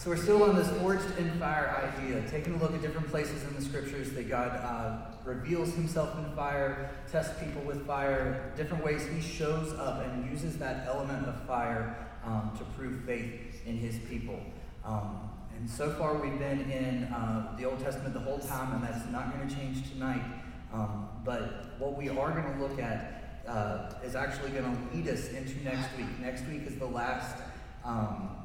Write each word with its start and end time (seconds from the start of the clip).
So 0.00 0.08
we're 0.08 0.16
still 0.16 0.42
on 0.44 0.56
this 0.56 0.70
forged 0.78 1.18
in 1.18 1.30
fire 1.38 1.92
idea, 1.92 2.26
taking 2.30 2.54
a 2.54 2.56
look 2.56 2.72
at 2.72 2.80
different 2.80 3.10
places 3.10 3.42
in 3.44 3.54
the 3.54 3.60
scriptures 3.60 4.12
that 4.12 4.30
God 4.30 4.48
uh, 4.48 5.12
reveals 5.26 5.74
himself 5.74 6.16
in 6.16 6.34
fire, 6.34 6.88
tests 7.12 7.38
people 7.38 7.60
with 7.60 7.86
fire, 7.86 8.50
different 8.56 8.82
ways 8.82 9.06
he 9.06 9.20
shows 9.20 9.74
up 9.74 10.02
and 10.02 10.24
uses 10.30 10.56
that 10.56 10.86
element 10.86 11.26
of 11.26 11.38
fire 11.42 12.08
um, 12.24 12.50
to 12.56 12.64
prove 12.78 13.04
faith 13.04 13.60
in 13.66 13.76
his 13.76 13.98
people. 14.08 14.40
Um, 14.86 15.28
and 15.54 15.68
so 15.68 15.92
far 15.92 16.14
we've 16.14 16.38
been 16.38 16.70
in 16.70 17.04
uh, 17.04 17.54
the 17.58 17.66
Old 17.66 17.80
Testament 17.80 18.14
the 18.14 18.20
whole 18.20 18.38
time, 18.38 18.72
and 18.72 18.82
that's 18.82 19.06
not 19.10 19.36
going 19.36 19.46
to 19.46 19.54
change 19.54 19.86
tonight. 19.92 20.24
Um, 20.72 21.10
but 21.26 21.78
what 21.78 21.98
we 21.98 22.08
are 22.08 22.30
going 22.30 22.50
to 22.50 22.58
look 22.58 22.78
at 22.78 23.42
uh, 23.46 23.92
is 24.02 24.14
actually 24.14 24.52
going 24.52 24.64
to 24.64 24.96
lead 24.96 25.08
us 25.08 25.28
into 25.28 25.62
next 25.62 25.94
week. 25.98 26.18
Next 26.22 26.46
week 26.46 26.62
is 26.66 26.76
the 26.76 26.86
last 26.86 27.36
um, 27.84 28.39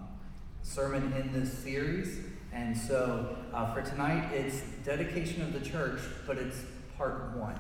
sermon 0.66 1.14
in 1.14 1.32
this 1.32 1.54
series. 1.60 2.20
And 2.52 2.76
so 2.76 3.38
uh, 3.54 3.74
for 3.74 3.82
tonight, 3.82 4.34
it's 4.34 4.62
dedication 4.84 5.42
of 5.42 5.54
the 5.54 5.60
church, 5.60 6.00
but 6.26 6.38
it's 6.38 6.58
part 6.98 7.36
one. 7.36 7.58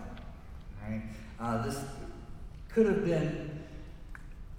Right? 0.83 1.01
Uh, 1.39 1.65
this 1.65 1.79
could 2.69 2.87
have 2.87 3.05
been 3.05 3.63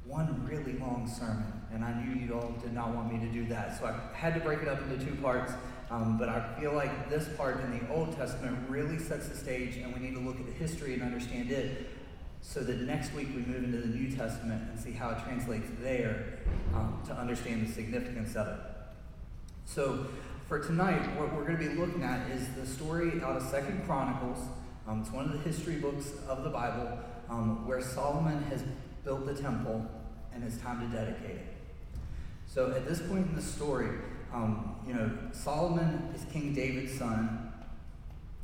one 0.06 0.46
really 0.48 0.78
long 0.78 1.10
sermon, 1.12 1.52
and 1.72 1.84
I 1.84 1.92
knew 2.00 2.24
you 2.24 2.34
all 2.34 2.54
did 2.62 2.72
not 2.72 2.94
want 2.94 3.12
me 3.12 3.18
to 3.26 3.32
do 3.32 3.46
that. 3.46 3.78
So 3.78 3.86
I 3.86 4.16
had 4.16 4.34
to 4.34 4.40
break 4.40 4.62
it 4.62 4.68
up 4.68 4.80
into 4.82 5.04
two 5.04 5.16
parts. 5.16 5.52
Um, 5.88 6.18
but 6.18 6.28
I 6.28 6.58
feel 6.58 6.72
like 6.72 7.08
this 7.08 7.28
part 7.36 7.60
in 7.60 7.78
the 7.78 7.94
Old 7.94 8.16
Testament 8.16 8.58
really 8.68 8.98
sets 8.98 9.28
the 9.28 9.36
stage, 9.36 9.76
and 9.76 9.94
we 9.94 10.00
need 10.00 10.14
to 10.14 10.20
look 10.20 10.40
at 10.40 10.46
the 10.46 10.52
history 10.52 10.94
and 10.94 11.02
understand 11.02 11.52
it 11.52 11.86
so 12.42 12.60
that 12.60 12.80
next 12.82 13.12
week 13.14 13.28
we 13.34 13.42
move 13.42 13.64
into 13.64 13.78
the 13.78 13.88
New 13.88 14.14
Testament 14.14 14.62
and 14.70 14.78
see 14.78 14.92
how 14.92 15.10
it 15.10 15.18
translates 15.24 15.68
there 15.80 16.38
um, 16.74 17.00
to 17.06 17.12
understand 17.12 17.66
the 17.66 17.72
significance 17.72 18.36
of 18.36 18.46
it. 18.46 18.60
So 19.64 20.06
for 20.48 20.60
tonight, 20.60 21.02
what 21.18 21.34
we're 21.34 21.44
going 21.44 21.58
to 21.58 21.68
be 21.68 21.74
looking 21.74 22.02
at 22.02 22.30
is 22.30 22.48
the 22.54 22.66
story 22.66 23.20
out 23.22 23.36
of 23.36 23.42
Second 23.42 23.84
Chronicles. 23.84 24.38
Um, 24.86 25.00
it's 25.02 25.10
one 25.10 25.24
of 25.24 25.32
the 25.32 25.38
history 25.38 25.76
books 25.76 26.12
of 26.28 26.44
the 26.44 26.50
Bible 26.50 26.98
um, 27.28 27.66
where 27.66 27.80
Solomon 27.80 28.42
has 28.44 28.62
built 29.04 29.26
the 29.26 29.34
temple 29.34 29.84
and 30.32 30.44
it's 30.44 30.58
time 30.58 30.80
to 30.80 30.96
dedicate 30.96 31.36
it. 31.36 31.56
So 32.46 32.70
at 32.70 32.86
this 32.86 33.00
point 33.00 33.26
in 33.26 33.34
the 33.34 33.42
story, 33.42 33.90
um, 34.32 34.76
you 34.86 34.94
know, 34.94 35.10
Solomon 35.32 36.10
is 36.14 36.24
King 36.32 36.54
David's 36.54 36.96
son, 36.96 37.52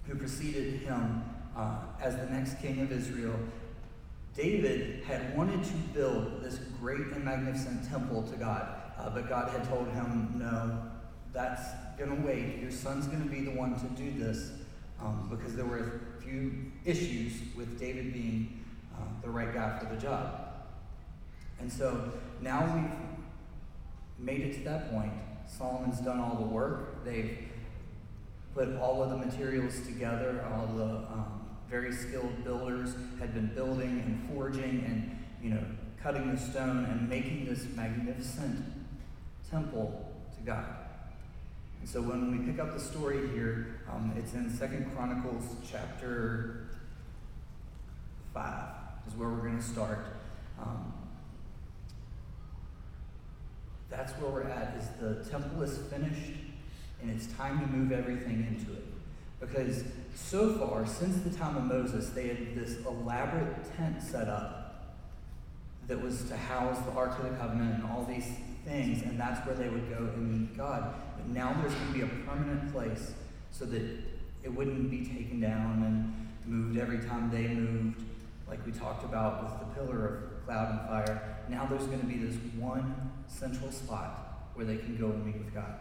who 0.06 0.16
preceded 0.16 0.80
him 0.80 1.22
uh, 1.56 1.76
as 2.00 2.16
the 2.16 2.26
next 2.26 2.60
king 2.60 2.80
of 2.80 2.90
Israel, 2.90 3.38
David 4.34 5.04
had 5.04 5.36
wanted 5.36 5.62
to 5.64 5.74
build 5.94 6.42
this 6.42 6.58
great 6.80 7.06
and 7.08 7.24
magnificent 7.24 7.88
temple 7.88 8.22
to 8.22 8.36
God, 8.36 8.66
uh, 8.98 9.10
but 9.10 9.28
God 9.28 9.50
had 9.50 9.68
told 9.68 9.88
him, 9.88 10.34
no, 10.36 10.82
that's 11.32 11.62
going 11.98 12.16
to 12.16 12.26
wait. 12.26 12.58
Your 12.60 12.70
son's 12.70 13.06
going 13.06 13.22
to 13.22 13.28
be 13.28 13.42
the 13.42 13.50
one 13.50 13.78
to 13.78 13.86
do 14.02 14.18
this 14.18 14.52
um, 15.00 15.28
because 15.30 15.54
there 15.54 15.64
were 15.64 16.00
a 16.18 16.22
few 16.22 16.72
issues 16.84 17.32
with 17.56 17.78
David 17.78 18.12
being 18.12 18.64
uh, 18.94 19.04
the 19.22 19.30
right 19.30 19.52
guy 19.52 19.78
for 19.78 19.86
the 19.94 20.00
job. 20.00 20.52
And 21.60 21.70
so 21.70 22.12
now 22.40 22.64
we've 22.74 24.26
made 24.26 24.40
it 24.40 24.54
to 24.54 24.64
that 24.64 24.90
point. 24.90 25.12
Solomon's 25.46 26.00
done 26.00 26.18
all 26.18 26.36
the 26.36 26.46
work. 26.46 27.04
They've 27.04 27.38
put 28.54 28.76
all 28.76 29.02
of 29.02 29.10
the 29.10 29.16
materials 29.16 29.80
together, 29.80 30.44
all 30.52 30.66
the 30.66 30.84
um, 30.84 31.41
very 31.72 31.90
skilled 31.90 32.44
builders 32.44 32.94
had 33.18 33.32
been 33.32 33.46
building 33.54 34.02
and 34.04 34.28
forging 34.28 34.84
and, 34.84 35.18
you 35.42 35.48
know, 35.48 35.64
cutting 36.02 36.30
the 36.30 36.38
stone 36.38 36.84
and 36.84 37.08
making 37.08 37.46
this 37.46 37.64
magnificent 37.74 38.62
temple 39.50 40.12
to 40.36 40.42
God. 40.42 40.66
And 41.80 41.88
so 41.88 42.02
when 42.02 42.30
we 42.30 42.44
pick 42.44 42.60
up 42.60 42.74
the 42.74 42.78
story 42.78 43.26
here, 43.30 43.80
um, 43.90 44.12
it's 44.18 44.34
in 44.34 44.54
Second 44.54 44.94
Chronicles 44.94 45.44
chapter 45.66 46.68
5 48.34 48.68
is 49.08 49.14
where 49.14 49.30
we're 49.30 49.40
going 49.40 49.56
to 49.56 49.64
start. 49.64 50.08
Um, 50.60 50.92
that's 53.88 54.12
where 54.20 54.30
we're 54.30 54.42
at 54.42 54.76
is 54.76 54.88
the 55.00 55.30
temple 55.30 55.62
is 55.62 55.78
finished 55.90 56.38
and 57.00 57.10
it's 57.10 57.28
time 57.28 57.60
to 57.60 57.66
move 57.66 57.92
everything 57.92 58.46
into 58.46 58.74
it. 58.74 58.84
Because 59.40 59.84
so 60.14 60.54
far, 60.54 60.86
since 60.86 61.22
the 61.22 61.30
time 61.36 61.56
of 61.56 61.64
Moses, 61.64 62.10
they 62.10 62.28
had 62.28 62.54
this 62.54 62.84
elaborate 62.86 63.76
tent 63.76 64.02
set 64.02 64.28
up 64.28 64.98
that 65.86 66.00
was 66.00 66.24
to 66.24 66.36
house 66.36 66.78
the 66.86 66.92
Ark 66.92 67.18
of 67.18 67.30
the 67.30 67.36
Covenant 67.36 67.82
and 67.82 67.90
all 67.90 68.04
these 68.04 68.26
things, 68.64 69.02
and 69.02 69.18
that's 69.18 69.44
where 69.46 69.56
they 69.56 69.68
would 69.68 69.88
go 69.90 69.96
and 69.96 70.40
meet 70.40 70.56
God. 70.56 70.94
But 71.16 71.28
now 71.28 71.56
there's 71.60 71.74
going 71.74 71.86
to 71.88 71.92
be 71.92 72.00
a 72.02 72.06
permanent 72.26 72.72
place 72.72 73.12
so 73.50 73.64
that 73.66 73.82
it 74.42 74.48
wouldn't 74.48 74.90
be 74.90 75.04
taken 75.04 75.40
down 75.40 75.82
and 75.82 76.28
moved 76.46 76.78
every 76.78 76.98
time 76.98 77.30
they 77.30 77.48
moved, 77.48 78.02
like 78.48 78.64
we 78.66 78.72
talked 78.72 79.04
about 79.04 79.42
with 79.42 79.60
the 79.60 79.74
pillar 79.74 80.06
of 80.06 80.44
cloud 80.46 80.70
and 80.70 80.88
fire. 80.88 81.36
Now 81.48 81.66
there's 81.66 81.86
going 81.86 82.00
to 82.00 82.06
be 82.06 82.18
this 82.18 82.36
one 82.56 83.12
central 83.26 83.70
spot 83.70 84.50
where 84.54 84.66
they 84.66 84.76
can 84.76 84.96
go 84.96 85.06
and 85.06 85.24
meet 85.24 85.36
with 85.36 85.54
God. 85.54 85.74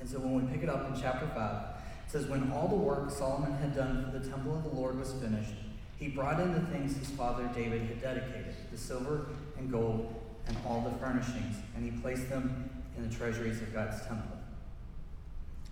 And 0.00 0.08
so 0.08 0.18
when 0.18 0.34
we 0.46 0.52
pick 0.52 0.62
it 0.62 0.68
up 0.68 0.88
in 0.88 1.00
chapter 1.00 1.26
5, 1.26 1.77
it 2.08 2.12
says, 2.12 2.26
When 2.26 2.50
all 2.52 2.68
the 2.68 2.74
work 2.74 3.10
Solomon 3.10 3.52
had 3.58 3.76
done 3.76 4.02
for 4.02 4.18
the 4.18 4.26
temple 4.26 4.56
of 4.56 4.64
the 4.64 4.70
Lord 4.70 4.98
was 4.98 5.12
finished, 5.12 5.52
he 5.98 6.08
brought 6.08 6.40
in 6.40 6.54
the 6.54 6.60
things 6.60 6.96
his 6.96 7.10
father 7.10 7.50
David 7.54 7.82
had 7.82 8.00
dedicated 8.00 8.54
the 8.72 8.78
silver 8.78 9.26
and 9.58 9.70
gold 9.70 10.14
and 10.46 10.56
all 10.66 10.80
the 10.80 10.98
furnishings, 11.04 11.56
and 11.76 11.84
he 11.84 11.90
placed 12.00 12.30
them 12.30 12.70
in 12.96 13.06
the 13.06 13.14
treasuries 13.14 13.60
of 13.60 13.74
God's 13.74 14.00
temple. 14.06 14.38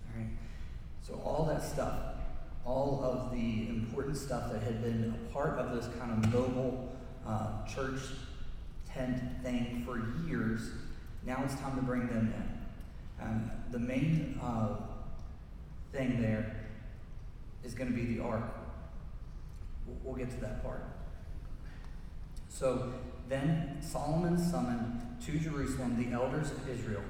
All 0.05 0.21
right? 0.21 0.29
So, 1.01 1.19
all 1.25 1.43
that 1.45 1.63
stuff, 1.63 1.95
all 2.63 3.01
of 3.03 3.31
the 3.31 3.69
important 3.69 4.15
stuff 4.15 4.51
that 4.51 4.61
had 4.61 4.83
been 4.83 5.15
a 5.15 5.33
part 5.33 5.57
of 5.57 5.75
this 5.75 5.89
kind 5.97 6.11
of 6.11 6.31
mobile 6.31 6.95
uh, 7.25 7.65
church 7.65 8.01
tent 8.93 9.19
thing 9.41 9.81
for 9.87 10.03
years, 10.27 10.69
now 11.25 11.41
it's 11.43 11.55
time 11.55 11.75
to 11.77 11.81
bring 11.81 12.05
them 12.05 12.31
in. 12.37 13.25
Um, 13.25 13.51
the 13.71 13.79
main 13.79 14.39
uh, 14.43 14.75
thing 15.97 16.21
there 16.21 16.55
is 17.63 17.73
going 17.73 17.89
to 17.89 17.95
be 17.95 18.05
the 18.13 18.23
ark. 18.23 18.43
We'll 20.03 20.15
get 20.15 20.29
to 20.31 20.41
that 20.41 20.63
part. 20.63 20.83
So 22.49 22.93
then 23.27 23.77
Solomon 23.81 24.37
summoned 24.37 25.01
to 25.25 25.39
Jerusalem 25.39 25.97
the 25.97 26.15
elders 26.15 26.51
of 26.51 26.69
Israel, 26.69 27.03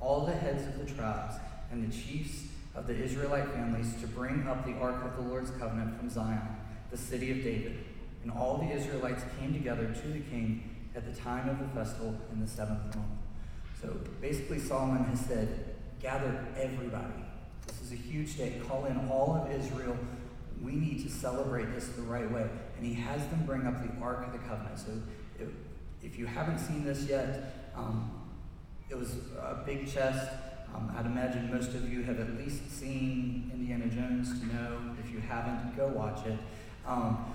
all 0.00 0.26
the 0.26 0.32
heads 0.32 0.66
of 0.66 0.78
the 0.78 0.94
tribes, 0.94 1.36
and 1.70 1.90
the 1.90 1.96
chiefs 1.96 2.44
of 2.74 2.86
the 2.86 2.94
Israelite 2.94 3.48
families 3.52 3.94
to 4.00 4.06
bring 4.06 4.46
up 4.46 4.66
the 4.66 4.74
ark 4.74 5.04
of 5.04 5.16
the 5.16 5.22
Lord's 5.28 5.50
covenant 5.52 5.98
from 5.98 6.10
Zion, 6.10 6.40
the 6.90 6.98
city 6.98 7.30
of 7.30 7.38
David. 7.38 7.78
And 8.22 8.32
all 8.32 8.58
the 8.58 8.70
Israelites 8.70 9.22
came 9.38 9.52
together 9.52 9.86
to 9.86 10.08
the 10.08 10.20
king 10.20 10.70
at 10.94 11.04
the 11.04 11.20
time 11.20 11.48
of 11.48 11.58
the 11.58 11.66
festival 11.74 12.16
in 12.32 12.40
the 12.40 12.46
seventh 12.46 12.94
month. 12.94 13.08
So 13.80 13.96
basically, 14.20 14.58
Solomon 14.58 15.04
has 15.04 15.20
said, 15.20 15.76
gather 16.00 16.46
everybody 16.56 17.24
this 17.66 17.80
is 17.82 17.92
a 17.92 17.96
huge 17.96 18.36
day. 18.36 18.60
Call 18.68 18.84
in 18.86 18.96
all 19.08 19.36
of 19.36 19.50
Israel. 19.52 19.96
We 20.62 20.72
need 20.72 21.02
to 21.04 21.10
celebrate 21.10 21.72
this 21.74 21.88
the 21.88 22.02
right 22.02 22.30
way. 22.30 22.46
And 22.76 22.86
he 22.86 22.94
has 22.94 23.26
them 23.28 23.44
bring 23.46 23.66
up 23.66 23.82
the 23.82 24.02
Ark 24.02 24.26
of 24.26 24.32
the 24.32 24.38
Covenant. 24.38 24.78
So 24.78 24.92
if, 25.38 25.48
if 26.02 26.18
you 26.18 26.26
haven't 26.26 26.58
seen 26.58 26.84
this 26.84 27.04
yet, 27.04 27.70
um, 27.76 28.10
it 28.88 28.98
was 28.98 29.16
a 29.38 29.62
big 29.64 29.90
chest. 29.90 30.28
Um, 30.74 30.92
I'd 30.96 31.06
imagine 31.06 31.52
most 31.52 31.70
of 31.70 31.92
you 31.92 32.02
have 32.02 32.18
at 32.20 32.36
least 32.36 32.70
seen 32.70 33.50
Indiana 33.54 33.86
Jones 33.86 34.40
to 34.40 34.46
know. 34.46 34.78
If 35.04 35.12
you 35.12 35.20
haven't, 35.20 35.76
go 35.76 35.88
watch 35.88 36.26
it. 36.26 36.38
Um, 36.86 37.34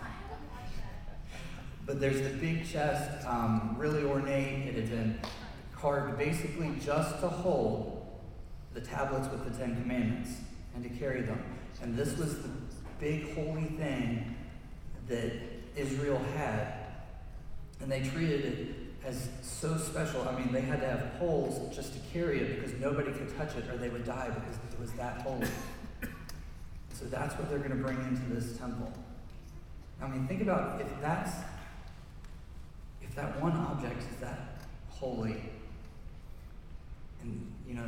but 1.85 2.00
there's 2.00 2.22
the 2.22 2.38
big 2.38 2.68
chest, 2.68 3.25
um, 3.25 3.75
really 3.78 4.03
ornate. 4.03 4.68
It 4.68 4.75
had 4.75 4.89
been 4.89 5.19
carved 5.73 6.18
basically 6.18 6.72
just 6.79 7.19
to 7.22 7.29
hold 7.29 7.98
the 8.79 8.87
tablets 8.87 9.27
with 9.29 9.43
the 9.43 9.57
Ten 9.57 9.81
Commandments 9.81 10.31
and 10.75 10.83
to 10.83 10.89
carry 10.89 11.21
them. 11.21 11.41
And 11.81 11.97
this 11.97 12.17
was 12.17 12.41
the 12.41 12.49
big 12.99 13.33
holy 13.35 13.65
thing 13.65 14.35
that 15.07 15.33
Israel 15.75 16.21
had. 16.35 16.73
And 17.81 17.91
they 17.91 18.01
treated 18.01 18.45
it 18.45 18.75
as 19.05 19.29
so 19.41 19.77
special. 19.77 20.27
I 20.27 20.37
mean, 20.37 20.51
they 20.51 20.61
had 20.61 20.81
to 20.81 20.87
have 20.87 21.19
poles 21.19 21.73
just 21.75 21.93
to 21.93 21.99
carry 22.13 22.39
it 22.39 22.55
because 22.55 22.79
nobody 22.79 23.11
could 23.11 23.35
touch 23.37 23.55
it 23.55 23.69
or 23.69 23.77
they 23.77 23.89
would 23.89 24.05
die 24.05 24.29
because 24.29 24.55
it 24.55 24.79
was 24.79 24.91
that 24.93 25.21
holy. 25.21 25.47
So 26.91 27.05
that's 27.05 27.33
what 27.35 27.49
they're 27.49 27.59
going 27.59 27.69
to 27.69 27.77
bring 27.77 27.95
into 27.95 28.33
this 28.33 28.57
temple. 28.57 28.91
I 30.01 30.07
mean, 30.09 30.27
think 30.27 30.41
about 30.41 30.81
if 30.81 30.87
that's 30.99 31.31
if 33.01 33.15
that 33.15 33.41
one 33.41 33.53
object 33.53 34.01
is 34.01 34.19
that 34.19 34.59
holy, 34.89 35.49
and 37.21 37.53
you 37.65 37.75
know, 37.75 37.85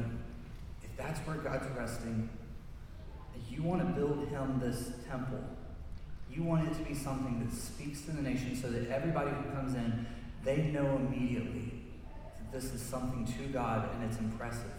that's 0.97 1.19
where 1.21 1.37
God's 1.37 1.67
resting. 1.77 2.29
You 3.49 3.63
want 3.63 3.81
to 3.81 3.93
build 3.93 4.27
him 4.27 4.59
this 4.63 4.91
temple. 5.09 5.39
You 6.31 6.43
want 6.43 6.67
it 6.67 6.77
to 6.77 6.83
be 6.83 6.93
something 6.93 7.45
that 7.45 7.55
speaks 7.55 8.01
to 8.03 8.11
the 8.11 8.21
nation 8.21 8.55
so 8.55 8.69
that 8.69 8.89
everybody 8.89 9.31
who 9.31 9.51
comes 9.51 9.75
in, 9.75 10.05
they 10.43 10.63
know 10.63 10.95
immediately 10.95 11.73
that 12.37 12.51
this 12.51 12.73
is 12.73 12.81
something 12.81 13.25
to 13.25 13.43
God 13.51 13.89
and 13.93 14.09
it's 14.09 14.19
impressive. 14.19 14.71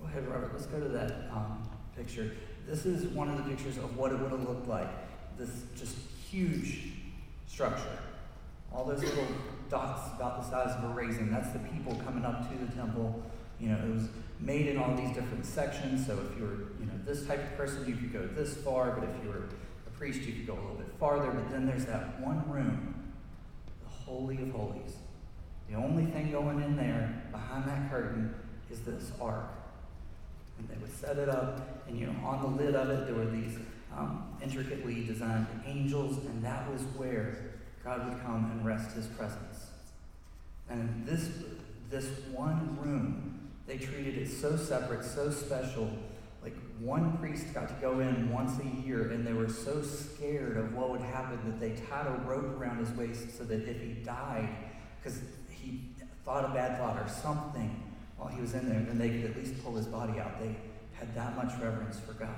Go 0.00 0.06
ahead, 0.06 0.28
Robert. 0.28 0.50
Let's 0.52 0.66
go 0.66 0.80
to 0.80 0.88
that 0.88 1.30
um, 1.32 1.68
picture. 1.96 2.32
This 2.66 2.86
is 2.86 3.06
one 3.08 3.28
of 3.30 3.36
the 3.38 3.42
pictures 3.44 3.78
of 3.78 3.96
what 3.96 4.12
it 4.12 4.18
would 4.18 4.30
have 4.30 4.46
looked 4.46 4.68
like. 4.68 4.88
This 5.38 5.50
just 5.76 5.96
huge 6.30 6.92
structure. 7.48 7.98
All 8.72 8.84
those 8.84 9.02
little 9.02 9.26
dots 9.68 10.12
about 10.14 10.42
the 10.42 10.50
size 10.50 10.76
of 10.76 10.90
a 10.90 10.94
raisin. 10.94 11.30
That's 11.30 11.50
the 11.50 11.58
people 11.58 11.94
coming 12.04 12.24
up 12.24 12.50
to 12.50 12.64
the 12.64 12.70
temple. 12.72 13.22
You 13.58 13.70
know, 13.70 13.78
it 13.78 13.94
was 13.94 14.08
made 14.40 14.66
in 14.66 14.78
all 14.78 14.94
these 14.94 15.14
different 15.14 15.44
sections. 15.44 16.06
So 16.06 16.18
if 16.30 16.38
you 16.38 16.44
were, 16.44 16.56
you 16.80 16.86
know, 16.86 16.98
this 17.04 17.26
type 17.26 17.40
of 17.40 17.56
person, 17.56 17.86
you 17.86 17.96
could 17.96 18.12
go 18.12 18.26
this 18.26 18.56
far. 18.56 18.92
But 18.92 19.08
if 19.08 19.24
you 19.24 19.30
were 19.30 19.48
a 19.86 19.90
priest, 19.98 20.22
you 20.22 20.32
could 20.32 20.46
go 20.46 20.54
a 20.54 20.60
little 20.60 20.76
bit 20.76 20.92
farther. 20.98 21.30
But 21.30 21.50
then 21.50 21.66
there's 21.66 21.84
that 21.86 22.20
one 22.20 22.48
room, 22.50 23.12
the 23.82 23.90
Holy 23.90 24.42
of 24.42 24.50
Holies. 24.50 24.94
The 25.68 25.76
only 25.76 26.06
thing 26.06 26.32
going 26.32 26.62
in 26.62 26.76
there 26.76 27.22
behind 27.30 27.68
that 27.68 27.90
curtain 27.90 28.34
is 28.70 28.80
this 28.80 29.12
ark. 29.20 29.46
And 30.58 30.68
they 30.68 30.76
would 30.76 30.94
set 30.94 31.16
it 31.16 31.28
up, 31.28 31.86
and 31.88 31.98
you 31.98 32.06
know, 32.06 32.26
on 32.26 32.42
the 32.42 32.62
lid 32.62 32.74
of 32.74 32.90
it, 32.90 33.06
there 33.06 33.14
were 33.14 33.30
these 33.30 33.56
um, 33.96 34.36
intricately 34.42 35.04
designed 35.04 35.46
angels, 35.66 36.18
and 36.18 36.44
that 36.44 36.70
was 36.70 36.82
where 36.96 37.54
God 37.82 38.08
would 38.08 38.20
come 38.22 38.50
and 38.50 38.64
rest 38.64 38.94
His 38.94 39.06
presence. 39.06 39.68
And 40.68 41.06
this 41.06 41.30
this 41.90 42.08
one 42.32 42.78
room, 42.80 43.29
they 43.70 43.78
treated 43.78 44.18
it 44.18 44.28
so 44.28 44.56
separate, 44.56 45.04
so 45.04 45.30
special. 45.30 45.88
Like 46.42 46.56
one 46.80 47.16
priest 47.18 47.54
got 47.54 47.68
to 47.68 47.74
go 47.74 48.00
in 48.00 48.32
once 48.32 48.60
a 48.60 48.84
year, 48.84 49.12
and 49.12 49.24
they 49.24 49.32
were 49.32 49.48
so 49.48 49.80
scared 49.80 50.56
of 50.56 50.74
what 50.74 50.90
would 50.90 51.00
happen 51.00 51.38
that 51.44 51.60
they 51.60 51.80
tied 51.86 52.08
a 52.08 52.20
rope 52.28 52.60
around 52.60 52.84
his 52.84 52.90
waist 52.96 53.38
so 53.38 53.44
that 53.44 53.68
if 53.68 53.80
he 53.80 53.92
died, 54.02 54.48
because 55.00 55.20
he 55.50 55.82
thought 56.24 56.44
a 56.44 56.48
bad 56.48 56.78
thought 56.78 56.96
or 56.96 57.08
something 57.08 57.80
while 58.16 58.28
he 58.28 58.40
was 58.40 58.54
in 58.54 58.68
there, 58.68 58.80
then 58.80 58.98
they 58.98 59.08
could 59.08 59.30
at 59.30 59.36
least 59.36 59.62
pull 59.62 59.76
his 59.76 59.86
body 59.86 60.18
out. 60.18 60.40
They 60.40 60.56
had 60.94 61.14
that 61.14 61.36
much 61.36 61.52
reverence 61.62 62.00
for 62.00 62.14
God. 62.14 62.28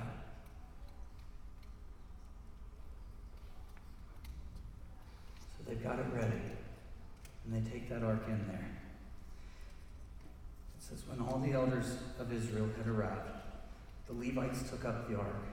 So 5.57 5.63
they've 5.67 5.83
got 5.83 5.97
it 5.97 6.05
ready, 6.13 6.41
and 7.45 7.55
they 7.55 7.71
take 7.71 7.89
that 7.89 8.03
ark 8.03 8.21
in 8.27 8.47
there. 8.49 8.72
Says, 10.93 11.05
When 11.07 11.27
all 11.27 11.39
the 11.39 11.53
elders 11.53 11.97
of 12.19 12.31
Israel 12.31 12.69
had 12.77 12.87
arrived, 12.87 13.31
the 14.07 14.13
Levites 14.13 14.69
took 14.69 14.85
up 14.85 15.09
the 15.09 15.17
ark, 15.17 15.43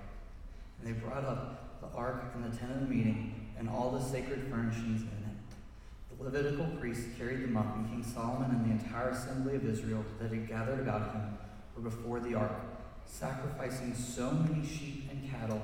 and 0.79 0.87
they 0.87 0.99
brought 0.99 1.25
up 1.25 1.81
the 1.81 1.97
ark 1.97 2.33
and 2.35 2.45
the 2.45 2.57
tent 2.57 2.73
of 2.73 2.81
the 2.81 2.87
meeting 2.87 3.49
and 3.59 3.69
all 3.69 3.91
the 3.91 4.03
sacred 4.03 4.49
furnishings 4.51 5.01
in 5.01 5.09
it. 5.09 6.19
The 6.19 6.25
Levitical 6.25 6.67
priests 6.79 7.07
carried 7.17 7.43
them 7.43 7.57
up, 7.57 7.75
and 7.77 7.89
King 7.89 8.05
Solomon 8.05 8.51
and 8.51 8.67
the 8.67 8.85
entire 8.85 9.11
assembly 9.11 9.57
of 9.57 9.65
Israel 9.65 10.05
that 10.21 10.31
had 10.31 10.47
gathered 10.47 10.81
about 10.81 11.15
him 11.15 11.39
were 11.75 11.83
before 11.83 12.21
the 12.21 12.35
ark, 12.35 12.61
sacrificing 13.07 13.95
so 13.95 14.31
many 14.33 14.67
sheep 14.67 15.09
and 15.11 15.31
cattle 15.31 15.63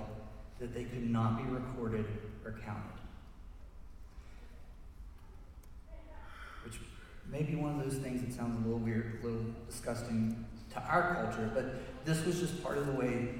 that 0.59 0.73
they 0.73 0.85
could 0.85 1.11
not 1.11 1.37
be 1.37 1.53
recorded 1.53 2.07
or 2.47 2.53
counted. 2.65 2.96
Which 7.29 7.41
may 7.41 7.47
be 7.47 7.57
one 7.57 7.79
of 7.79 7.85
those 7.85 7.99
things 8.01 8.23
that 8.23 8.33
sounds 8.33 8.59
a 8.63 8.69
little 8.69 8.79
weird, 8.79 9.19
a 9.23 9.27
little 9.27 9.47
disgusting 9.69 10.45
to 10.73 10.81
our 10.83 11.15
culture, 11.15 11.51
but 11.55 12.05
this 12.05 12.25
was 12.25 12.39
just 12.39 12.63
part 12.63 12.79
of 12.79 12.87
the 12.87 12.93
way 12.93 13.31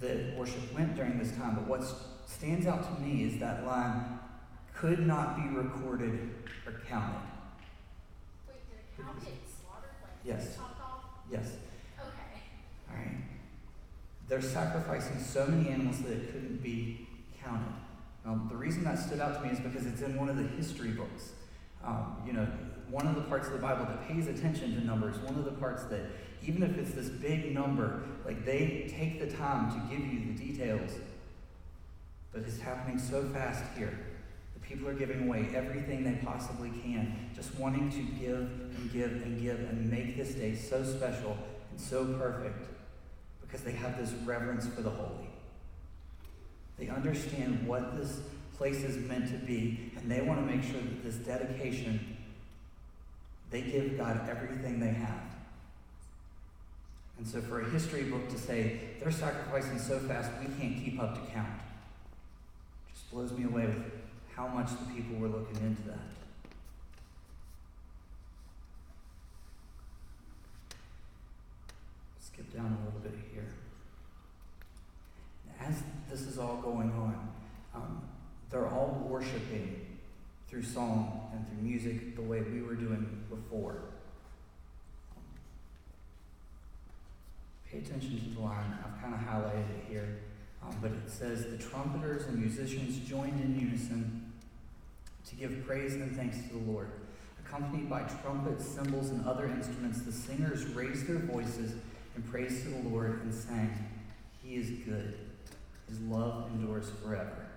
that 0.00 0.36
worship 0.36 0.72
went 0.74 0.96
during 0.96 1.18
this 1.18 1.32
time. 1.36 1.54
But 1.54 1.66
what 1.66 1.84
stands 2.26 2.66
out 2.66 2.82
to 2.94 3.02
me 3.02 3.24
is 3.24 3.38
that 3.40 3.64
line 3.66 4.18
could 4.74 5.06
not 5.06 5.36
be 5.36 5.48
recorded 5.56 6.30
or 6.66 6.80
counted. 6.88 7.20
Wait, 8.48 8.56
did 8.70 9.04
a 9.04 9.06
cow 9.06 9.12
get 9.14 9.34
slaughtered, 9.60 9.90
like 10.02 10.12
Yes. 10.24 10.58
off? 10.58 11.04
Yes. 11.30 11.56
Okay. 11.98 12.40
All 12.90 12.96
right. 12.96 13.16
They're 14.28 14.42
sacrificing 14.42 15.18
so 15.20 15.46
many 15.46 15.68
animals 15.68 16.00
that 16.02 16.12
it 16.12 16.32
couldn't 16.32 16.62
be 16.62 17.06
counted. 17.42 17.74
Um, 18.24 18.48
the 18.50 18.56
reason 18.56 18.84
that 18.84 18.98
stood 18.98 19.20
out 19.20 19.40
to 19.40 19.46
me 19.46 19.52
is 19.52 19.60
because 19.60 19.86
it's 19.86 20.02
in 20.02 20.16
one 20.16 20.28
of 20.28 20.36
the 20.36 20.42
history 20.42 20.90
books. 20.90 21.32
Um, 21.84 22.22
you 22.26 22.32
know, 22.34 22.46
one 22.90 23.06
of 23.06 23.14
the 23.14 23.22
parts 23.22 23.46
of 23.46 23.54
the 23.54 23.58
Bible 23.58 23.84
that 23.84 24.08
pays 24.08 24.26
attention 24.26 24.74
to 24.74 24.84
numbers, 24.84 25.16
one 25.18 25.36
of 25.36 25.44
the 25.44 25.52
parts 25.52 25.84
that, 25.84 26.00
even 26.46 26.62
if 26.62 26.76
it's 26.76 26.92
this 26.92 27.08
big 27.08 27.54
number, 27.54 28.02
like 28.24 28.44
they 28.44 28.92
take 28.96 29.20
the 29.20 29.36
time 29.36 29.70
to 29.70 29.94
give 29.94 30.04
you 30.04 30.32
the 30.32 30.44
details. 30.46 30.90
But 32.32 32.42
it's 32.42 32.60
happening 32.60 32.98
so 32.98 33.24
fast 33.24 33.64
here. 33.76 33.98
The 34.54 34.60
people 34.60 34.88
are 34.88 34.94
giving 34.94 35.28
away 35.28 35.48
everything 35.54 36.04
they 36.04 36.20
possibly 36.24 36.70
can, 36.82 37.30
just 37.34 37.54
wanting 37.56 37.90
to 37.90 38.02
give 38.20 38.38
and 38.38 38.92
give 38.92 39.10
and 39.10 39.40
give 39.40 39.58
and 39.58 39.90
make 39.90 40.16
this 40.16 40.34
day 40.34 40.54
so 40.54 40.84
special 40.84 41.36
and 41.70 41.80
so 41.80 42.04
perfect 42.14 42.68
because 43.40 43.62
they 43.62 43.72
have 43.72 43.98
this 43.98 44.12
reverence 44.24 44.66
for 44.68 44.82
the 44.82 44.90
holy. 44.90 45.28
They 46.78 46.88
understand 46.88 47.66
what 47.66 47.96
this 47.96 48.20
place 48.56 48.82
is 48.84 48.96
meant 49.08 49.28
to 49.28 49.38
be, 49.46 49.92
and 49.96 50.10
they 50.10 50.20
want 50.20 50.40
to 50.40 50.46
make 50.46 50.62
sure 50.62 50.80
that 50.80 51.02
this 51.02 51.16
dedication, 51.16 52.16
they 53.50 53.62
give 53.62 53.98
God 53.98 54.28
everything 54.28 54.80
they 54.80 54.90
have. 54.90 55.22
And 57.18 57.26
so, 57.26 57.40
for 57.40 57.60
a 57.60 57.68
history 57.68 58.04
book 58.04 58.28
to 58.30 58.38
say 58.38 58.80
they're 59.00 59.10
sacrificing 59.10 59.78
so 59.78 59.98
fast 59.98 60.30
we 60.40 60.46
can't 60.54 60.82
keep 60.82 61.00
up 61.00 61.14
to 61.14 61.32
count, 61.32 61.48
just 62.92 63.10
blows 63.10 63.32
me 63.32 63.44
away 63.44 63.66
with 63.66 63.92
how 64.34 64.48
much 64.48 64.70
the 64.70 64.94
people 64.94 65.16
were 65.16 65.28
looking 65.28 65.56
into 65.56 65.82
that. 65.82 65.98
Skip 72.20 72.54
down 72.54 72.78
a 72.80 72.84
little 72.86 73.00
bit 73.00 73.12
here. 73.34 73.52
As 75.60 75.82
this 76.10 76.22
is 76.22 76.38
all 76.38 76.56
going 76.56 76.90
on, 76.92 77.28
um, 77.74 78.02
they're 78.48 78.66
all 78.66 79.06
worshiping 79.06 79.89
through 80.50 80.64
song 80.64 81.30
and 81.32 81.46
through 81.46 81.62
music 81.62 82.16
the 82.16 82.22
way 82.22 82.42
we 82.42 82.60
were 82.60 82.74
doing 82.74 83.24
before. 83.30 83.82
Pay 87.70 87.78
attention 87.78 88.18
to 88.18 88.34
the 88.34 88.40
line. 88.40 88.76
I've 88.84 89.00
kind 89.00 89.14
of 89.14 89.20
highlighted 89.20 89.70
it 89.78 89.84
here. 89.88 90.18
Um, 90.62 90.76
but 90.82 90.90
it 90.90 91.08
says, 91.08 91.46
The 91.46 91.56
trumpeters 91.56 92.26
and 92.26 92.38
musicians 92.38 92.98
joined 93.08 93.40
in 93.40 93.58
unison 93.58 94.32
to 95.28 95.34
give 95.36 95.64
praise 95.64 95.94
and 95.94 96.16
thanks 96.16 96.38
to 96.38 96.54
the 96.54 96.70
Lord. 96.70 96.90
Accompanied 97.46 97.88
by 97.88 98.02
trumpets, 98.22 98.66
cymbals, 98.66 99.10
and 99.10 99.24
other 99.26 99.46
instruments, 99.46 100.02
the 100.02 100.12
singers 100.12 100.66
raised 100.66 101.06
their 101.06 101.18
voices 101.18 101.74
in 102.16 102.22
praise 102.22 102.62
to 102.62 102.70
the 102.70 102.88
Lord 102.88 103.22
and 103.22 103.32
sang, 103.32 103.72
He 104.42 104.56
is 104.56 104.70
good. 104.84 105.14
His 105.88 106.00
love 106.00 106.50
endures 106.52 106.90
forever. 107.02 107.49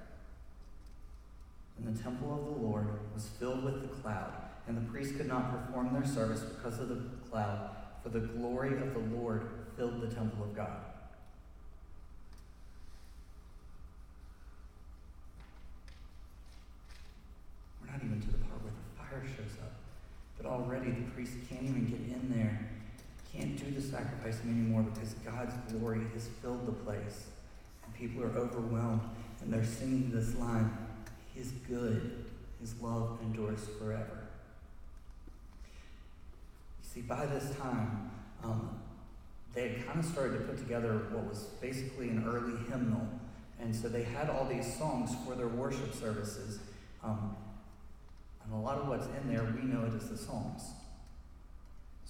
And 1.84 1.98
the 1.98 2.02
temple 2.02 2.34
of 2.34 2.46
the 2.46 2.66
Lord 2.66 2.88
was 3.14 3.28
filled 3.40 3.64
with 3.64 3.82
the 3.82 3.88
cloud, 4.02 4.32
and 4.68 4.78
the 4.78 4.90
priests 4.90 5.18
could 5.18 5.28
not 5.28 5.52
perform 5.52 5.94
their 5.94 6.06
service 6.06 6.40
because 6.40 6.80
of 6.80 6.88
the 6.88 7.02
cloud, 7.30 7.72
for 8.02 8.10
the 8.10 8.22
glory 8.22 8.78
of 8.78 8.94
the 8.94 9.18
Lord 9.18 9.50
filled 9.76 10.02
the 10.02 10.08
temple 10.08 10.46
of 10.46 10.56
God. 10.56 10.78
We're 17.82 17.92
not 17.92 18.02
even 18.04 18.22
to 18.22 18.28
the 18.28 18.38
part 18.38 18.64
where 18.64 18.72
the 18.72 18.98
fire 18.98 19.24
shows 19.36 19.58
up, 19.62 19.74
but 20.38 20.46
already 20.46 20.92
the 20.92 21.12
priests 21.12 21.36
can't 21.50 21.64
even 21.64 21.86
get 21.86 22.00
in 22.00 22.34
there, 22.34 22.70
can't 23.36 23.58
do 23.58 23.72
the 23.72 23.82
sacrifice 23.82 24.40
anymore 24.46 24.84
because 24.84 25.16
God's 25.26 25.54
glory 25.74 26.02
has 26.14 26.30
filled 26.42 26.66
the 26.66 26.72
place. 26.72 27.26
And 27.84 27.94
people 27.94 28.24
are 28.24 28.38
overwhelmed, 28.38 29.02
and 29.42 29.52
they're 29.52 29.66
singing 29.66 30.12
this 30.12 30.36
line 30.36 30.72
is 31.38 31.52
good, 31.68 32.26
His 32.60 32.76
love 32.82 33.20
endures 33.24 33.68
forever. 33.80 34.28
You 36.82 36.90
see, 36.94 37.02
by 37.02 37.26
this 37.26 37.56
time, 37.58 38.12
um, 38.44 38.80
they 39.54 39.70
had 39.70 39.86
kind 39.86 40.00
of 40.00 40.06
started 40.06 40.40
to 40.40 40.44
put 40.46 40.58
together 40.58 41.08
what 41.12 41.26
was 41.26 41.46
basically 41.62 42.10
an 42.10 42.26
early 42.28 42.58
hymnal. 42.70 43.08
And 43.60 43.76
so 43.76 43.88
they 43.88 44.04
had 44.04 44.30
all 44.30 44.46
these 44.46 44.76
songs 44.78 45.12
for 45.26 45.36
their 45.36 45.48
worship 45.48 45.94
services. 45.94 46.60
Um, 47.04 47.36
and 48.44 48.54
a 48.54 48.58
lot 48.58 48.78
of 48.78 48.88
what's 48.88 49.06
in 49.06 49.34
there, 49.34 49.44
we 49.44 49.68
know 49.68 49.86
it 49.86 49.94
as 49.96 50.10
the 50.10 50.18
Psalms. 50.18 50.64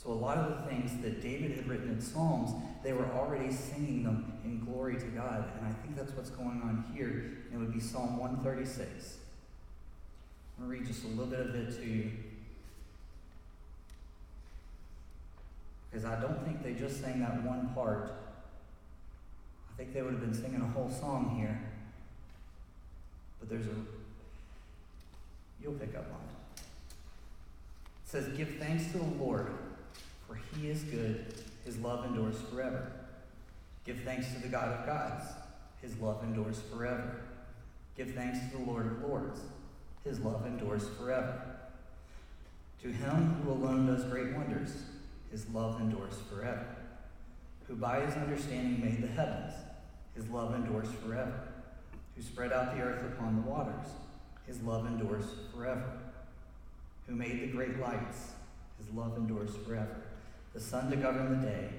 So 0.03 0.11
a 0.11 0.13
lot 0.13 0.37
of 0.37 0.49
the 0.49 0.69
things 0.69 1.01
that 1.01 1.21
David 1.21 1.51
had 1.51 1.67
written 1.67 1.89
in 1.89 2.01
Psalms, 2.01 2.51
they 2.83 2.91
were 2.91 3.07
already 3.13 3.51
singing 3.53 4.03
them 4.03 4.33
in 4.43 4.59
glory 4.65 4.95
to 4.95 5.05
God. 5.05 5.45
And 5.57 5.67
I 5.67 5.71
think 5.81 5.95
that's 5.95 6.11
what's 6.11 6.29
going 6.29 6.61
on 6.61 6.83
here. 6.93 7.37
It 7.53 7.57
would 7.57 7.73
be 7.73 7.79
Psalm 7.79 8.17
136. 8.17 9.17
I'm 10.59 10.65
going 10.67 10.77
to 10.77 10.83
read 10.83 10.87
just 10.87 11.05
a 11.05 11.07
little 11.07 11.25
bit 11.25 11.39
of 11.39 11.55
it 11.55 11.81
to 11.81 11.87
you. 11.87 12.11
Because 15.89 16.05
I 16.05 16.19
don't 16.19 16.43
think 16.43 16.63
they 16.63 16.73
just 16.73 17.01
sang 17.01 17.19
that 17.21 17.43
one 17.43 17.69
part. 17.73 18.11
I 19.71 19.77
think 19.77 19.93
they 19.93 20.01
would 20.01 20.13
have 20.13 20.21
been 20.21 20.33
singing 20.33 20.61
a 20.61 20.67
whole 20.67 20.89
song 20.89 21.35
here. 21.37 21.61
But 23.39 23.49
there's 23.49 23.67
a. 23.67 23.75
You'll 25.61 25.73
pick 25.73 25.95
up 25.95 26.05
on 26.11 26.19
it. 26.19 26.61
It 26.61 28.09
says, 28.09 28.27
Give 28.35 28.49
thanks 28.59 28.91
to 28.91 28.97
the 28.97 29.23
Lord, 29.23 29.47
for 30.33 30.57
he 30.57 30.69
is 30.69 30.83
good, 30.83 31.25
His 31.65 31.77
love 31.77 32.05
endures 32.05 32.35
forever. 32.51 32.91
Give 33.85 33.99
thanks 33.99 34.33
to 34.33 34.41
the 34.41 34.47
God 34.47 34.69
of 34.69 34.85
gods. 34.85 35.25
His 35.81 35.97
love 35.99 36.23
endures 36.23 36.61
forever. 36.71 37.21
Give 37.95 38.11
thanks 38.11 38.39
to 38.39 38.57
the 38.57 38.63
Lord 38.63 38.85
of 38.85 39.01
lords. 39.01 39.41
His 40.03 40.19
love 40.19 40.45
endures 40.45 40.87
forever. 40.97 41.41
To 42.81 42.89
him 42.89 43.41
who 43.43 43.51
alone 43.51 43.85
does 43.85 44.03
great 44.05 44.33
wonders, 44.33 44.71
his 45.31 45.47
love 45.49 45.79
endures 45.79 46.15
forever. 46.29 46.65
Who 47.67 47.75
by 47.75 48.01
his 48.01 48.15
understanding 48.15 48.81
made 48.81 49.01
the 49.01 49.07
heavens, 49.07 49.53
his 50.15 50.27
love 50.29 50.53
endures 50.53 50.89
forever. 51.05 51.47
Who 52.15 52.21
spread 52.21 52.51
out 52.51 52.75
the 52.75 52.81
earth 52.81 53.05
upon 53.13 53.35
the 53.35 53.49
waters, 53.49 53.87
his 54.45 54.61
love 54.61 54.85
endures 54.85 55.25
forever. 55.55 55.99
Who 57.07 57.15
made 57.15 57.41
the 57.41 57.47
great 57.47 57.79
lights, 57.79 58.31
his 58.77 58.93
love 58.93 59.15
endures 59.17 59.55
forever. 59.65 60.02
The 60.53 60.59
sun 60.59 60.91
to 60.91 60.95
govern 60.97 61.41
the 61.41 61.47
day, 61.47 61.69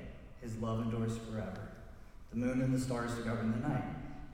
his 0.42 0.56
love 0.56 0.82
endures 0.82 1.16
forever. 1.18 1.68
The 2.30 2.36
moon 2.36 2.60
and 2.60 2.74
the 2.74 2.80
stars 2.80 3.14
to 3.14 3.22
govern 3.22 3.52
the 3.52 3.68
night, 3.68 3.84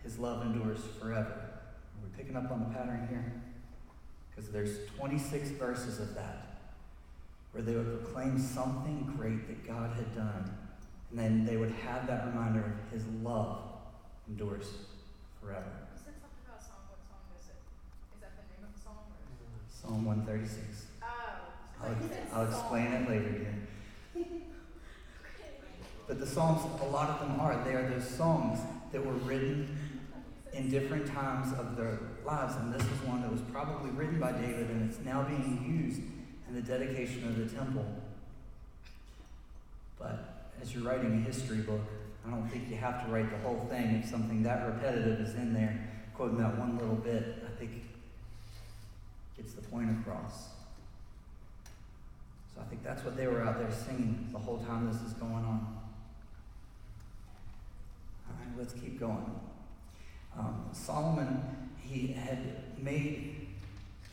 his 0.03 0.19
love 0.19 0.47
endures 0.47 0.81
forever. 1.01 1.29
Are 1.31 2.03
we 2.03 2.09
picking 2.17 2.37
up 2.37 2.51
on 2.51 2.61
the 2.61 2.75
pattern 2.75 3.07
here? 3.11 3.43
Because 4.31 4.51
there's 4.51 4.89
26 4.97 5.51
verses 5.51 6.01
of 6.01 6.15
that 6.15 6.47
where 7.53 7.63
they 7.63 7.75
would 7.75 8.03
proclaim 8.03 8.39
something 8.39 9.13
great 9.17 9.47
that 9.49 9.67
God 9.67 9.95
had 9.97 10.15
done, 10.15 10.57
and 11.11 11.19
then 11.19 11.45
they 11.45 11.57
would 11.57 11.73
have 11.73 12.07
that 12.07 12.27
reminder 12.27 12.61
of 12.61 12.93
his 12.93 13.05
love 13.23 13.59
endures 14.29 14.67
forever. 15.43 15.67
You 15.93 15.99
said 15.99 16.15
something 16.23 16.47
about 16.47 16.63
song, 16.63 16.87
what 16.89 17.03
song 17.11 17.27
is 17.37 17.49
it? 17.51 17.59
Is 18.15 18.21
that 18.23 18.39
the 18.39 18.47
name 18.55 18.71
of 18.71 18.73
the 18.73 18.81
song 18.81 19.11
or? 19.11 19.19
Psalm 19.69 20.05
136. 20.05 20.87
Oh. 21.03 21.07
I'll, 21.83 21.89
like 21.89 22.03
you 22.03 22.09
said 22.09 22.27
I'll 22.33 22.47
explain 22.47 22.87
it 22.87 23.09
later, 23.11 23.31
dear. 23.31 23.55
But 26.11 26.19
the 26.19 26.26
Psalms, 26.26 26.62
a 26.83 26.87
lot 26.87 27.09
of 27.09 27.21
them 27.21 27.38
are. 27.38 27.62
They 27.64 27.71
are 27.71 27.88
those 27.88 28.05
songs 28.05 28.59
that 28.90 29.07
were 29.07 29.12
written 29.12 29.79
in 30.52 30.69
different 30.69 31.07
times 31.07 31.57
of 31.57 31.76
their 31.76 32.00
lives, 32.25 32.57
and 32.57 32.75
this 32.75 32.83
is 32.83 33.00
one 33.07 33.23
that 33.23 33.31
was 33.31 33.43
probably 33.52 33.90
written 33.90 34.19
by 34.19 34.33
David, 34.33 34.71
and 34.71 34.90
it's 34.90 34.99
now 35.05 35.23
being 35.23 35.85
used 35.87 36.00
in 36.49 36.55
the 36.57 36.62
dedication 36.62 37.29
of 37.29 37.38
the 37.38 37.47
temple. 37.57 37.87
But 40.00 40.50
as 40.61 40.75
you're 40.75 40.83
writing 40.83 41.12
a 41.12 41.21
history 41.21 41.59
book, 41.59 41.83
I 42.26 42.31
don't 42.31 42.49
think 42.49 42.69
you 42.69 42.75
have 42.75 43.07
to 43.07 43.12
write 43.12 43.31
the 43.31 43.38
whole 43.47 43.69
thing. 43.71 44.02
If 44.02 44.11
something 44.11 44.43
that 44.43 44.67
repetitive 44.67 45.21
is 45.21 45.37
in 45.37 45.55
there, 45.55 45.79
quoting 46.17 46.38
that 46.38 46.59
one 46.59 46.76
little 46.76 46.97
bit, 46.97 47.45
I 47.47 47.57
think 47.57 47.71
gets 49.37 49.52
the 49.52 49.62
point 49.62 49.88
across. 50.00 50.49
So 52.52 52.62
I 52.62 52.64
think 52.64 52.83
that's 52.83 53.05
what 53.05 53.17
they 53.17 53.29
were 53.29 53.43
out 53.43 53.61
there 53.61 53.71
singing 53.71 54.29
the 54.33 54.40
whole 54.40 54.59
time 54.59 54.93
this 54.93 55.00
is 55.02 55.12
going 55.12 55.35
on. 55.35 55.80
Let's 58.59 58.73
keep 58.75 59.00
going. 59.00 59.30
Um, 60.38 60.69
Solomon, 60.73 61.42
he 61.78 62.09
had 62.09 62.38
made 62.83 63.49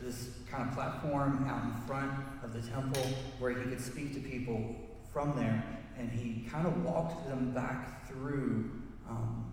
this 0.02 0.30
kind 0.50 0.70
of 0.70 0.76
platform 0.76 1.46
out 1.48 1.64
in 1.64 1.88
front 1.88 2.12
of 2.44 2.54
the 2.54 2.62
temple 2.70 3.04
where 3.40 3.52
he 3.52 3.70
could 3.70 3.82
speak 3.82 4.14
to 4.14 4.20
people 4.20 4.76
from 5.12 5.36
there, 5.36 5.64
and 5.98 6.12
he 6.12 6.48
kind 6.50 6.68
of 6.68 6.84
walked 6.84 7.28
them 7.28 7.52
back 7.52 8.08
through 8.08 8.72
um, 9.10 9.46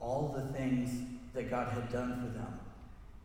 all 0.00 0.34
the 0.36 0.52
things 0.52 0.90
that 1.34 1.50
God 1.50 1.68
had 1.72 1.92
done 1.92 2.20
for 2.20 2.38
them. 2.38 2.60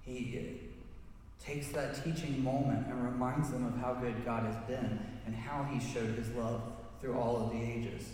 He 0.06 0.38
uh, 0.38 1.44
takes 1.44 1.70
that 1.70 2.04
teaching 2.04 2.44
moment 2.44 2.88
and 2.88 3.04
reminds 3.04 3.50
them 3.52 3.66
of 3.66 3.76
how 3.78 3.94
good 3.96 4.24
God 4.26 4.46
has 4.46 4.56
been 4.68 5.00
and 5.26 5.36
how 5.36 5.64
he 5.64 5.80
showed 5.80 6.16
his 6.16 6.30
love 6.32 6.62
through 7.02 7.18
all 7.18 7.38
of 7.38 7.52
the 7.52 7.62
ages. 7.62 8.10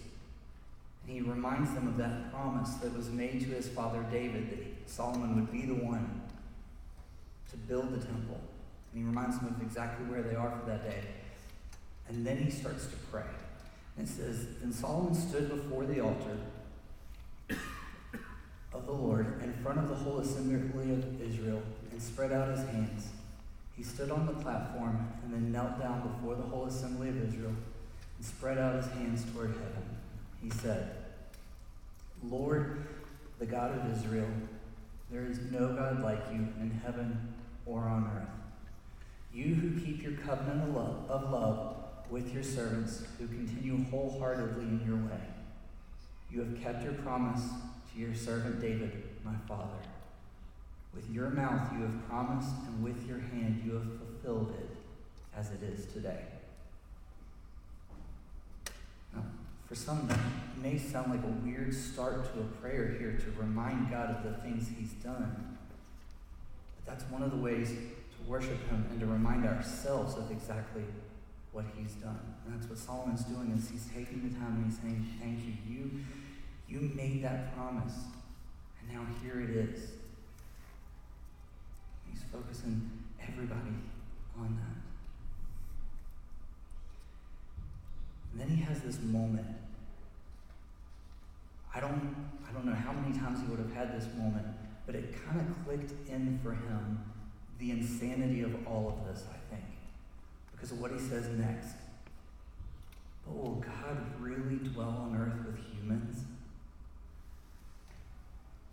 He 1.09 1.21
reminds 1.21 1.73
them 1.73 1.87
of 1.87 1.97
that 1.97 2.31
promise 2.31 2.75
that 2.75 2.95
was 2.95 3.09
made 3.09 3.39
to 3.41 3.47
his 3.47 3.67
father 3.67 4.05
David 4.11 4.51
that 4.51 4.89
Solomon 4.89 5.35
would 5.35 5.51
be 5.51 5.65
the 5.65 5.73
one 5.73 6.21
to 7.49 7.57
build 7.57 7.91
the 7.91 8.05
temple. 8.05 8.39
And 8.93 9.01
he 9.01 9.03
reminds 9.03 9.39
them 9.39 9.55
of 9.55 9.61
exactly 9.61 10.05
where 10.05 10.21
they 10.21 10.35
are 10.35 10.51
for 10.51 10.69
that 10.69 10.83
day. 10.83 11.01
And 12.07 12.25
then 12.25 12.37
he 12.37 12.51
starts 12.51 12.85
to 12.85 12.95
pray. 13.11 13.23
And 13.97 14.07
it 14.07 14.11
says, 14.11 14.47
Then 14.61 14.71
Solomon 14.71 15.15
stood 15.15 15.49
before 15.49 15.85
the 15.85 15.99
altar 15.99 16.37
of 18.71 18.85
the 18.85 18.91
Lord 18.91 19.41
in 19.41 19.51
front 19.63 19.79
of 19.79 19.89
the 19.89 19.95
whole 19.95 20.19
assembly 20.19 20.93
of 20.93 21.21
Israel 21.21 21.61
and 21.91 21.99
spread 22.01 22.31
out 22.31 22.49
his 22.49 22.65
hands. 22.67 23.09
He 23.75 23.83
stood 23.83 24.11
on 24.11 24.27
the 24.27 24.33
platform 24.33 25.07
and 25.23 25.33
then 25.33 25.51
knelt 25.51 25.79
down 25.79 26.01
before 26.07 26.35
the 26.35 26.43
whole 26.43 26.65
assembly 26.65 27.09
of 27.09 27.29
Israel 27.29 27.53
and 28.17 28.25
spread 28.25 28.57
out 28.57 28.75
his 28.75 28.87
hands 28.91 29.25
toward 29.33 29.49
heaven. 29.51 29.68
He 30.41 30.49
said, 30.49 30.95
Lord, 32.23 32.85
the 33.39 33.45
God 33.45 33.77
of 33.77 33.97
Israel, 33.97 34.29
there 35.11 35.25
is 35.25 35.39
no 35.51 35.73
God 35.73 36.01
like 36.01 36.23
you 36.31 36.47
in 36.59 36.81
heaven 36.83 37.33
or 37.65 37.81
on 37.81 38.09
earth. 38.15 38.29
You 39.33 39.55
who 39.55 39.79
keep 39.79 40.01
your 40.03 40.13
covenant 40.13 40.69
of 40.69 40.75
love, 40.75 41.09
of 41.09 41.31
love 41.31 41.75
with 42.09 42.33
your 42.33 42.43
servants, 42.43 43.03
who 43.17 43.27
continue 43.27 43.83
wholeheartedly 43.85 44.63
in 44.63 44.81
your 44.85 44.97
way. 44.97 45.21
You 46.31 46.39
have 46.41 46.61
kept 46.61 46.83
your 46.83 46.93
promise 46.93 47.41
to 47.93 47.99
your 47.99 48.15
servant 48.15 48.61
David, 48.61 49.03
my 49.23 49.35
father. 49.47 49.79
With 50.93 51.09
your 51.11 51.29
mouth 51.29 51.71
you 51.73 51.81
have 51.81 52.07
promised, 52.09 52.51
and 52.67 52.83
with 52.83 53.07
your 53.07 53.19
hand 53.19 53.61
you 53.65 53.73
have 53.73 53.97
fulfilled 53.97 54.55
it, 54.59 54.69
as 55.37 55.51
it 55.51 55.61
is 55.63 55.85
today. 55.93 56.21
Now, 59.13 59.23
for 59.69 59.75
some, 59.75 60.07
that 60.07 60.19
may 60.59 60.79
sound 60.79 61.11
like 61.11 61.23
a 61.23 61.45
weird 61.45 61.75
start 61.75 62.33
to 62.33 62.39
a 62.39 62.43
prayer 62.59 62.95
here 62.97 63.19
to 63.23 63.39
remind 63.39 63.91
God 63.91 64.09
of 64.09 64.23
the 64.23 64.33
things 64.41 64.67
He's 64.75 64.93
done. 65.03 65.57
But 66.75 66.91
that's 66.91 67.11
one 67.11 67.21
of 67.21 67.29
the 67.29 67.37
ways 67.37 67.69
to 67.69 68.29
worship 68.29 68.67
Him 68.67 68.87
and 68.89 68.99
to 68.99 69.05
remind 69.05 69.45
ourselves 69.45 70.17
of 70.17 70.31
exactly 70.31 70.81
what 71.51 71.65
He's 71.77 71.93
done. 71.93 72.19
And 72.45 72.55
that's 72.55 72.67
what 72.67 72.79
Solomon's 72.79 73.23
doing 73.25 73.51
is 73.55 73.69
he's 73.69 73.85
taking 73.93 74.27
the 74.27 74.35
time 74.39 74.55
and 74.55 74.65
he's 74.65 74.79
saying, 74.81 75.05
Thank 75.21 75.45
you. 75.45 75.53
You 75.67 75.91
you 76.67 76.91
made 76.95 77.23
that 77.23 77.55
promise. 77.55 77.93
And 78.81 78.91
now 78.91 79.05
here 79.23 79.39
it 79.41 79.51
is. 79.51 79.91
He's 82.11 82.23
focusing 82.31 82.89
everybody 83.21 83.75
on 84.39 84.57
that. 84.57 84.79
And 88.31 88.41
then 88.41 88.49
he 88.49 88.63
has 88.63 88.81
this 88.81 88.99
moment. 89.01 89.58
I 91.79 91.81
don't, 91.81 92.13
I 92.45 92.51
don't 92.51 92.65
know 92.65 92.75
how 92.75 92.91
many 92.91 93.17
times 93.17 93.39
he 93.39 93.47
would 93.47 93.59
have 93.59 93.71
had 93.71 93.97
this 93.97 94.05
moment, 94.17 94.45
but 94.85 94.95
it 94.95 95.15
kind 95.25 95.39
of 95.39 95.65
clicked 95.65 95.93
in 96.09 96.37
for 96.43 96.51
him 96.51 96.99
the 97.57 97.71
insanity 97.71 98.41
of 98.41 98.67
all 98.67 98.99
of 98.99 99.07
this, 99.07 99.23
I 99.31 99.37
think, 99.49 99.63
because 100.51 100.73
of 100.73 100.81
what 100.81 100.91
he 100.91 100.99
says 100.99 101.29
next. 101.37 101.75
But 103.25 103.33
will 103.33 103.63
God 103.65 103.97
really 104.19 104.57
dwell 104.57 105.09
on 105.09 105.15
earth 105.15 105.45
with 105.45 105.57
humans? 105.73 106.25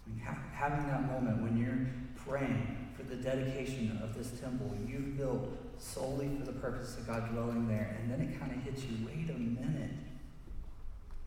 I 0.05 0.11
mean, 0.11 0.19
ha- 0.27 0.43
having 0.53 0.89
that 0.89 1.07
moment 1.07 1.43
when 1.43 1.57
you're 1.57 1.87
praying 2.27 2.91
for 2.97 3.05
the 3.05 3.23
dedication 3.23 4.01
of 4.03 4.17
this 4.17 4.33
temple 4.41 4.77
you've 4.85 5.17
built 5.17 5.49
solely 5.79 6.29
for 6.41 6.45
the 6.45 6.59
purpose 6.59 6.97
of 6.97 7.07
God 7.07 7.31
dwelling 7.33 7.69
there, 7.69 8.01
and 8.01 8.11
then 8.11 8.21
it 8.21 8.41
kind 8.41 8.51
of 8.51 8.61
hits 8.65 8.83
you 8.83 9.07
wait 9.07 9.31
a 9.31 9.39
minute. 9.39 9.93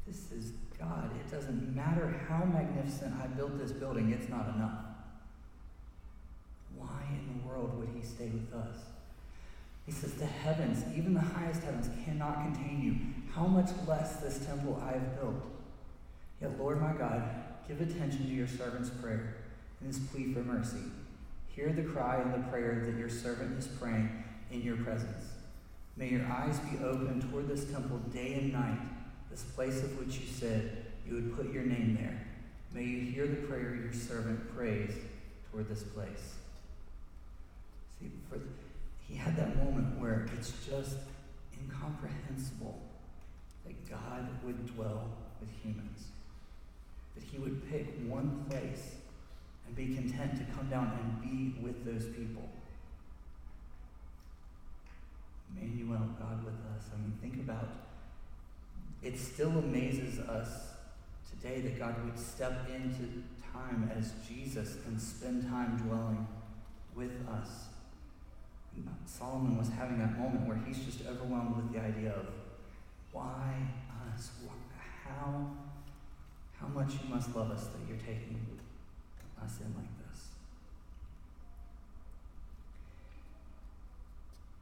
This 0.10 0.32
is 0.32 0.54
God. 0.80 1.12
It 1.20 1.32
doesn't 1.32 1.76
matter 1.76 2.20
how 2.28 2.44
magnificent 2.44 3.14
I 3.22 3.28
built 3.28 3.60
this 3.60 3.72
building, 3.72 4.12
it's 4.12 4.28
not 4.28 4.56
enough. 4.56 4.80
Why 6.76 7.04
in 7.12 7.28
the 7.28 7.48
world 7.48 7.78
would 7.78 7.90
He 7.96 8.04
stay 8.04 8.26
with 8.26 8.52
us? 8.54 8.78
He 9.86 9.92
says, 9.92 10.14
The 10.14 10.26
heavens, 10.26 10.84
even 10.98 11.14
the 11.14 11.20
highest 11.20 11.62
heavens, 11.62 11.90
cannot 12.06 12.44
contain 12.44 12.82
you. 12.82 13.34
How 13.36 13.46
much 13.46 13.70
less 13.88 14.16
this 14.18 14.44
temple 14.46 14.82
I 14.84 14.94
have 14.94 15.20
built? 15.20 15.36
Yet, 16.42 16.58
Lord 16.58 16.82
my 16.82 16.94
God, 16.94 17.24
give 17.68 17.80
attention 17.80 18.26
to 18.26 18.34
your 18.34 18.48
servant's 18.48 18.90
prayer 18.90 19.36
and 19.80 19.94
his 19.94 20.00
plea 20.00 20.34
for 20.34 20.40
mercy. 20.40 20.86
Hear 21.50 21.72
the 21.72 21.84
cry 21.84 22.22
and 22.22 22.34
the 22.34 22.48
prayer 22.50 22.84
that 22.86 22.98
your 22.98 23.10
servant 23.10 23.60
is 23.60 23.68
praying 23.68 24.10
in 24.52 24.64
your 24.64 24.78
presence. 24.78 25.26
May 25.98 26.10
your 26.10 26.26
eyes 26.26 26.58
be 26.60 26.84
open 26.84 27.22
toward 27.30 27.48
this 27.48 27.66
temple 27.66 27.98
day 28.12 28.36
and 28.36 28.54
night, 28.54 28.80
this 29.40 29.50
place 29.52 29.84
of 29.84 29.98
which 29.98 30.20
you 30.20 30.26
said 30.28 30.86
you 31.08 31.14
would 31.16 31.36
put 31.36 31.54
your 31.54 31.64
name 31.64 31.98
there. 32.00 32.28
May 32.74 32.84
you 32.84 33.12
hear 33.12 33.26
the 33.26 33.48
prayer 33.48 33.76
your 33.76 33.94
servant 33.94 34.56
prays 34.56 34.92
toward 35.50 35.70
this 35.70 35.84
place. 35.84 36.36
See, 38.00 38.12
for 38.30 38.40
he 39.08 39.16
had 39.16 39.38
that 39.38 39.56
moment 39.64 39.98
where 40.00 40.30
it's 40.36 40.52
just 40.70 40.98
incomprehensible 41.58 42.80
that 43.66 43.90
God 43.90 44.28
would 44.44 44.76
dwell 44.76 45.10
with 45.40 45.50
humans. 45.64 46.08
That 47.16 47.24
he 47.24 47.40
would 47.40 47.70
pick 47.70 47.96
one 48.08 48.46
place 48.50 48.96
and 49.66 49.76
be 49.76 49.96
content 49.96 50.38
to 50.38 50.44
come 50.54 50.70
down 50.70 51.00
and 51.02 51.22
be 51.22 51.60
with 51.62 51.86
those 51.86 52.06
people. 52.14 52.50
Emmanuel, 55.56 56.10
God 56.20 56.44
with 56.44 56.54
us. 56.76 56.90
I 56.94 56.98
mean, 56.98 57.18
think 57.22 57.36
about 57.36 57.89
it 59.04 59.18
still 59.18 59.50
amazes 59.50 60.20
us 60.20 60.50
today 61.30 61.62
that 61.62 61.80
God 61.80 61.96
would 62.06 62.20
step 62.20 62.68
into 62.70 63.24
time 63.54 63.90
as 63.98 64.14
Jesus 64.28 64.78
and 64.86 65.00
spend 65.00 65.48
time 65.48 65.78
dwelling 65.78 66.28
with 66.96 67.12
us. 67.30 67.68
Solomon 69.06 69.58
was 69.58 69.70
having 69.70 69.98
that 70.00 70.18
moment 70.18 70.48
where 70.48 70.60
he's 70.66 70.80
just 70.86 71.06
overwhelmed 71.06 71.56
with 71.56 71.74
the 71.74 71.80
idea 71.80 72.12
of 72.12 72.28
why 73.12 73.54
us? 74.14 74.32
How, 75.06 75.50
how 76.60 76.68
much 76.68 76.94
you 76.94 77.10
must 77.10 77.36
love 77.36 77.52
us 77.52 77.68
that 77.68 77.80
you're 77.88 77.98
taking 77.98 78.46
us 79.44 79.60
in 79.60 79.74
like 79.76 80.10
this. 80.10 80.28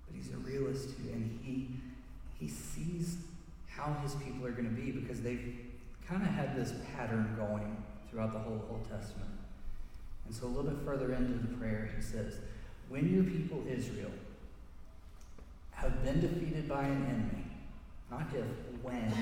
But 0.08 0.16
he's 0.16 0.34
a 0.34 0.38
realist 0.38 0.90
too, 0.90 1.10
and 1.12 1.40
he 1.44 1.68
he 2.40 2.48
sees 2.48 3.18
how 3.78 3.96
his 4.02 4.16
people 4.16 4.46
are 4.46 4.52
going 4.52 4.66
to 4.66 4.82
be 4.82 4.92
because 4.92 5.22
they've 5.22 5.56
kind 6.08 6.24
of 6.24 6.30
had 6.30 6.56
this 6.56 6.74
pattern 6.96 7.36
going 7.38 7.84
throughout 8.10 8.34
the 8.34 8.40
whole 8.40 8.66
Old 8.72 8.90
Testament. 8.90 9.30
And 10.26 10.36
so 10.36 10.48
a 10.48 10.50
little 10.50 10.72
bit 10.72 10.84
further 10.84 11.14
into 11.14 11.34
the 11.34 11.56
prayer, 11.58 11.90
he 11.96 12.02
says, 12.02 12.36
When 12.90 13.14
your 13.14 13.24
people 13.24 13.64
Israel 13.70 14.12
have 15.72 16.04
been 16.04 16.20
defeated 16.20 16.68
by 16.68 16.84
an 16.84 17.06
enemy, 17.06 17.46
not 18.10 18.28
if, 18.34 18.46
when, 18.84 19.14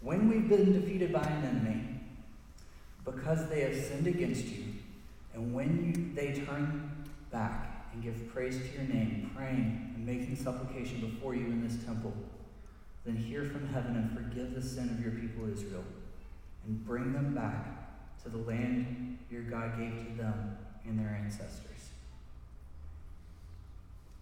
when 0.00 0.28
we've 0.28 0.48
been 0.48 0.72
defeated 0.72 1.12
by 1.12 1.22
an 1.22 1.44
enemy, 1.44 2.00
because 3.04 3.48
they 3.48 3.62
have 3.62 3.74
sinned 3.74 4.06
against 4.06 4.46
you, 4.46 4.64
and 5.34 5.52
when 5.52 5.84
you, 5.84 6.14
they 6.14 6.40
turn 6.44 6.90
back 7.30 7.88
and 7.92 8.02
give 8.02 8.32
praise 8.32 8.56
to 8.56 8.78
your 8.78 8.84
name, 8.84 9.30
praying 9.34 9.92
and 9.96 10.06
making 10.06 10.36
supplication 10.36 11.00
before 11.00 11.34
you 11.34 11.46
in 11.46 11.66
this 11.66 11.82
temple, 11.84 12.14
then 13.04 13.16
hear 13.16 13.44
from 13.44 13.68
heaven 13.68 13.96
and 13.96 14.12
forgive 14.16 14.54
the 14.54 14.62
sin 14.62 14.88
of 14.90 15.00
your 15.00 15.12
people 15.12 15.50
Israel, 15.52 15.84
and 16.66 16.84
bring 16.86 17.12
them 17.12 17.34
back 17.34 18.22
to 18.22 18.28
the 18.28 18.38
land 18.38 19.18
your 19.30 19.42
God 19.42 19.78
gave 19.78 19.92
to 20.06 20.22
them 20.22 20.56
and 20.84 20.98
their 20.98 21.18
ancestors. 21.22 21.88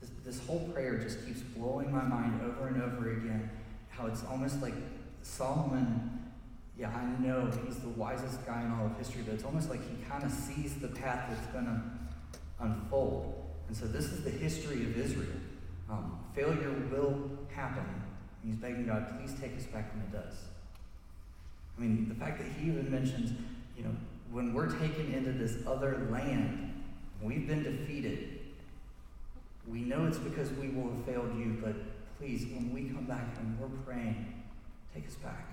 This, 0.00 0.10
this 0.24 0.46
whole 0.46 0.68
prayer 0.72 0.98
just 0.98 1.26
keeps 1.26 1.40
blowing 1.40 1.92
my 1.92 2.02
mind 2.02 2.40
over 2.42 2.68
and 2.68 2.82
over 2.82 3.12
again. 3.12 3.50
How 3.90 4.06
it's 4.06 4.24
almost 4.24 4.62
like 4.62 4.74
Solomon 5.22 6.20
yeah, 6.80 6.88
I 6.96 7.22
know 7.22 7.50
he's 7.66 7.76
the 7.76 7.90
wisest 7.90 8.46
guy 8.46 8.62
in 8.62 8.70
all 8.72 8.86
of 8.86 8.96
history, 8.96 9.20
but 9.22 9.34
it's 9.34 9.44
almost 9.44 9.68
like 9.68 9.80
he 9.82 10.02
kind 10.08 10.24
of 10.24 10.30
sees 10.30 10.76
the 10.76 10.88
path 10.88 11.26
that's 11.28 11.46
going 11.48 11.66
to 11.66 11.82
unfold. 12.58 13.34
And 13.68 13.76
so 13.76 13.84
this 13.86 14.06
is 14.06 14.24
the 14.24 14.30
history 14.30 14.84
of 14.84 14.96
Israel. 14.96 15.28
Um, 15.90 16.18
failure 16.34 16.72
will 16.90 17.30
happen. 17.54 17.84
He's 18.44 18.56
begging 18.56 18.86
God, 18.86 19.18
please 19.18 19.34
take 19.40 19.56
us 19.56 19.64
back 19.64 19.92
when 19.94 20.02
it 20.02 20.12
does. 20.12 20.34
I 21.76 21.82
mean, 21.82 22.08
the 22.08 22.14
fact 22.14 22.38
that 22.38 22.46
he 22.58 22.68
even 22.68 22.90
mentions, 22.90 23.32
you 23.76 23.84
know, 23.84 23.90
when 24.30 24.54
we're 24.54 24.70
taken 24.78 25.12
into 25.12 25.32
this 25.32 25.66
other 25.66 26.08
land, 26.10 26.82
we've 27.22 27.46
been 27.46 27.62
defeated. 27.62 28.40
We 29.68 29.80
know 29.80 30.06
it's 30.06 30.18
because 30.18 30.50
we 30.52 30.68
will 30.68 30.90
have 30.90 31.04
failed 31.04 31.36
you, 31.38 31.58
but 31.62 31.74
please, 32.18 32.46
when 32.46 32.72
we 32.72 32.94
come 32.94 33.04
back 33.04 33.36
and 33.38 33.58
we're 33.58 33.68
praying, 33.84 34.42
take 34.94 35.06
us 35.06 35.14
back. 35.16 35.46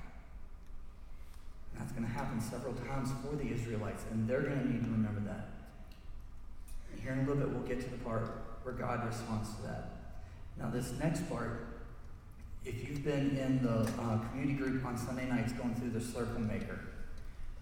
And 1.72 1.82
that's 1.82 1.92
going 1.92 2.06
to 2.06 2.12
happen 2.12 2.40
several 2.42 2.74
times 2.74 3.10
for 3.22 3.36
the 3.36 3.52
Israelites, 3.52 4.04
and 4.12 4.28
they're 4.28 4.42
going 4.42 4.60
to 4.60 4.66
need 4.66 4.84
to 4.84 4.92
remember 4.92 5.22
that. 5.22 5.50
And 6.92 7.02
here 7.02 7.12
in 7.14 7.20
a 7.20 7.22
little 7.22 7.38
bit, 7.38 7.50
we'll 7.50 7.68
get 7.68 7.82
to 7.82 7.90
the 7.90 7.98
part 7.98 8.30
where 8.64 8.74
God 8.74 9.06
responds 9.06 9.56
to 9.56 9.62
that. 9.64 9.90
Now, 10.60 10.70
this 10.70 10.92
next 11.00 11.30
part, 11.30 11.77
if 12.68 12.88
you've 12.88 13.04
been 13.04 13.38
in 13.38 13.64
the 13.64 13.90
uh, 14.02 14.18
community 14.30 14.54
group 14.54 14.86
on 14.86 14.98
Sunday 14.98 15.28
nights 15.28 15.54
going 15.54 15.74
through 15.76 15.92
the 15.92 16.02
circle 16.02 16.42
maker, 16.42 16.80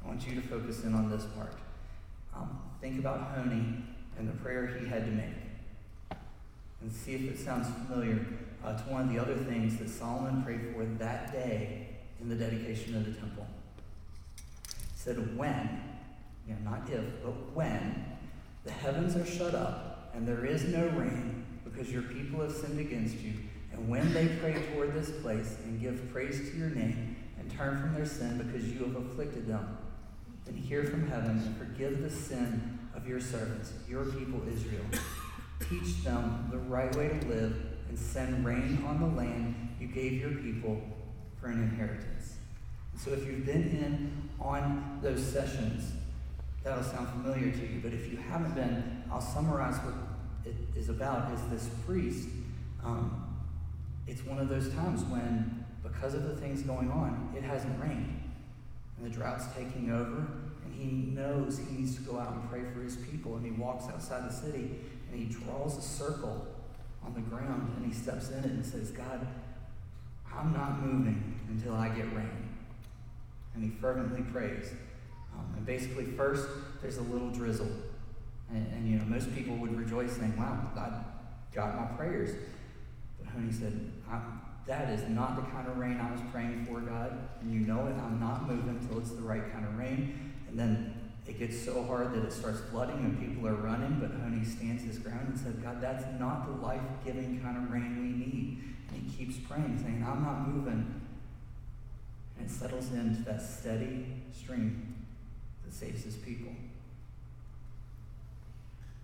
I 0.04 0.08
want 0.08 0.26
you 0.28 0.36
to 0.36 0.42
focus 0.42 0.84
in 0.84 0.96
on 0.96 1.10
this 1.10 1.26
part. 1.38 1.54
Um, 2.36 2.60
think 2.82 3.00
about 3.00 3.36
Honi 3.36 3.84
and 4.18 4.28
the 4.28 4.34
prayer 4.44 4.68
he 4.80 4.88
had 4.88 5.06
to 5.06 5.12
make. 5.12 5.36
And 6.82 6.92
see 6.92 7.14
if 7.14 7.22
it 7.22 7.40
sounds 7.40 7.68
familiar 7.68 8.26
uh, 8.64 8.76
to 8.78 8.84
one 8.84 9.02
of 9.04 9.14
the 9.14 9.20
other 9.20 9.36
things 9.36 9.78
that 9.78 9.90
Solomon 9.90 10.44
prayed 10.44 10.74
for 10.74 10.86
that 10.98 11.32
day 11.32 11.90
in 12.20 12.30
the 12.30 12.36
dedication 12.36 12.96
of 12.96 13.06
the 13.06 13.12
temple. 13.12 13.46
He 14.68 14.98
said, 14.98 15.38
When, 15.38 15.82
yeah, 16.48 16.56
not 16.64 16.90
if, 16.90 17.04
but 17.24 17.34
when, 17.54 18.06
the 18.64 18.72
heavens 18.72 19.16
are 19.16 19.26
shut 19.26 19.54
up 19.54 20.12
and 20.16 20.28
there 20.28 20.46
is 20.46 20.64
no 20.66 20.88
rain 20.90 21.46
because 21.64 21.92
your 21.92 22.04
people 22.04 22.42
have 22.42 22.52
sinned 22.52 22.80
against 22.80 23.18
you, 23.18 23.34
and 23.76 23.90
when 23.90 24.14
they 24.14 24.28
pray 24.40 24.56
toward 24.74 24.94
this 24.94 25.12
place 25.22 25.58
and 25.66 25.82
give 25.82 26.12
praise 26.12 26.50
to 26.50 26.58
your 26.58 26.70
name 26.70 27.18
and 27.38 27.52
turn 27.52 27.82
from 27.82 27.94
their 27.94 28.06
sin 28.06 28.38
because 28.38 28.66
you 28.72 28.80
have 28.80 28.96
afflicted 28.96 29.48
them, 29.48 29.78
then 30.46 30.56
hear 30.56 30.84
from 30.86 31.08
heaven 31.08 31.42
and 31.46 31.58
forgive 31.58 32.02
the 32.02 32.10
sin 32.10 32.80
of 32.96 33.08
your 33.08 33.20
servants, 33.20 33.74
your 33.90 34.06
people 34.06 34.42
Israel. 34.48 34.86
Teach 35.70 36.04
them 36.04 36.48
the 36.52 36.58
right 36.58 36.96
way 36.96 37.10
to 37.10 37.28
live 37.28 37.56
and 37.90 37.98
send 37.98 38.46
rain 38.46 38.84
on 38.88 39.00
the 39.00 39.18
land 39.18 39.56
you 39.80 39.88
gave 39.88 40.14
your 40.14 40.32
people 40.32 40.82
for 41.40 41.48
an 41.48 41.62
inheritance. 41.62 42.36
So 42.98 43.12
if 43.12 43.26
you've 43.26 43.46
been 43.46 43.64
in 43.64 44.30
on 44.40 45.00
those 45.02 45.22
sessions, 45.22 45.92
that'll 46.64 46.84
sound 46.84 47.10
familiar 47.10 47.52
to 47.52 47.60
you. 47.60 47.82
But 47.84 47.94
if 47.94 48.10
you 48.12 48.18
haven't 48.18 48.56
been, 48.56 49.04
I'll 49.12 49.20
summarize 49.20 49.76
what 49.84 49.96
it 50.46 50.56
is 50.78 50.88
about. 50.90 51.34
Is 51.34 51.42
this 51.50 51.70
priest? 51.86 52.30
Um, 52.84 53.25
it's 54.08 54.24
one 54.24 54.40
of 54.40 54.50
those 54.50 54.74
times 54.74 55.04
when, 55.04 55.66
because 55.84 56.14
of 56.14 56.24
the 56.24 56.36
things 56.36 56.62
going 56.62 56.92
on, 56.92 57.34
it 57.36 57.44
hasn't 57.44 57.80
rained, 57.82 58.22
and 58.98 59.06
the 59.06 59.10
drought's 59.10 59.46
taking 59.56 59.92
over, 59.92 60.28
and 60.64 60.74
he 60.74 61.12
knows 61.12 61.58
he 61.58 61.76
needs 61.76 61.96
to 61.96 62.02
go 62.02 62.20
out 62.20 62.34
and 62.34 62.50
pray 62.50 62.62
for 62.74 62.82
his 62.82 62.98
people, 62.98 63.36
and 63.36 63.46
he 63.46 63.52
walks 63.52 63.86
outside 63.86 64.30
the 64.30 64.34
city, 64.34 64.72
and 65.12 65.20
he 65.20 65.26
draws 65.26 65.78
a 65.78 65.82
circle 65.82 66.48
on 67.04 67.14
the 67.14 67.22
ground, 67.22 67.74
and 67.78 67.86
he 67.86 67.94
steps 67.94 68.30
in 68.30 68.40
it 68.40 68.46
and 68.46 68.66
says, 68.66 68.92
God, 68.92 69.28
I'm 70.34 70.54
not 70.54 70.82
moving 70.84 71.40
until 71.50 71.74
I 71.76 71.90
get 71.90 72.06
rain. 72.16 72.50
And 73.54 73.64
he 73.64 73.70
fervently 73.70 74.22
prays. 74.22 74.74
Um, 75.34 75.54
and 75.56 75.66
basically, 75.66 76.06
first, 76.06 76.48
there's 76.82 76.98
a 76.98 77.04
little 77.04 77.30
drizzle. 77.30 77.70
And, 78.52 78.68
and, 78.74 78.88
you 78.90 78.98
know, 78.98 79.06
most 79.06 79.34
people 79.34 79.56
would 79.58 79.78
rejoice 79.78 80.12
saying, 80.14 80.36
wow, 80.38 80.70
God 80.76 81.06
got 81.54 81.76
my 81.76 81.86
prayers. 81.98 82.36
But 83.36 83.44
he 83.44 83.52
said, 83.52 83.92
that 84.68 84.90
is 84.90 85.08
not 85.10 85.36
the 85.36 85.44
kind 85.52 85.68
of 85.68 85.78
rain 85.78 86.00
I 86.00 86.12
was 86.12 86.22
praying 86.32 86.66
for, 86.66 86.80
God. 86.80 87.28
And 87.42 87.54
you 87.54 87.60
know 87.62 87.86
it. 87.88 87.96
I'm 88.02 88.20
not 88.20 88.48
moving 88.48 88.70
until 88.82 89.00
it's 89.00 89.12
the 89.12 89.22
right 89.22 89.52
kind 89.54 89.66
of 89.66 89.78
rain. 89.78 90.34
And 90.50 90.58
then 90.58 90.94
it 91.28 91.38
gets 91.38 91.64
so 91.64 91.84
hard 91.84 92.14
that 92.14 92.24
it 92.24 92.32
starts 92.32 92.62
flooding 92.72 92.98
and 92.98 93.20
people 93.20 93.48
are 93.48 93.56
running, 93.56 94.00
but 94.00 94.12
Honi 94.12 94.44
stands 94.44 94.84
his 94.84 95.00
ground 95.00 95.28
and 95.28 95.38
said, 95.38 95.62
God, 95.64 95.82
that's 95.82 96.06
not 96.20 96.46
the 96.48 96.66
life 96.66 96.82
giving 97.04 97.40
kind 97.42 97.58
of 97.58 97.72
rain 97.72 97.98
we 98.00 98.26
need. 98.26 98.64
And 98.90 99.10
he 99.10 99.26
keeps 99.26 99.38
praying, 99.38 99.80
saying, 99.82 100.06
I'm 100.08 100.24
not 100.24 100.48
moving. 100.48 101.02
And 102.38 102.46
it 102.46 102.52
settles 102.52 102.92
into 102.92 103.24
that 103.24 103.42
steady 103.42 104.06
stream 104.34 105.06
that 105.64 105.74
saves 105.74 106.04
his 106.04 106.16
people. 106.16 106.52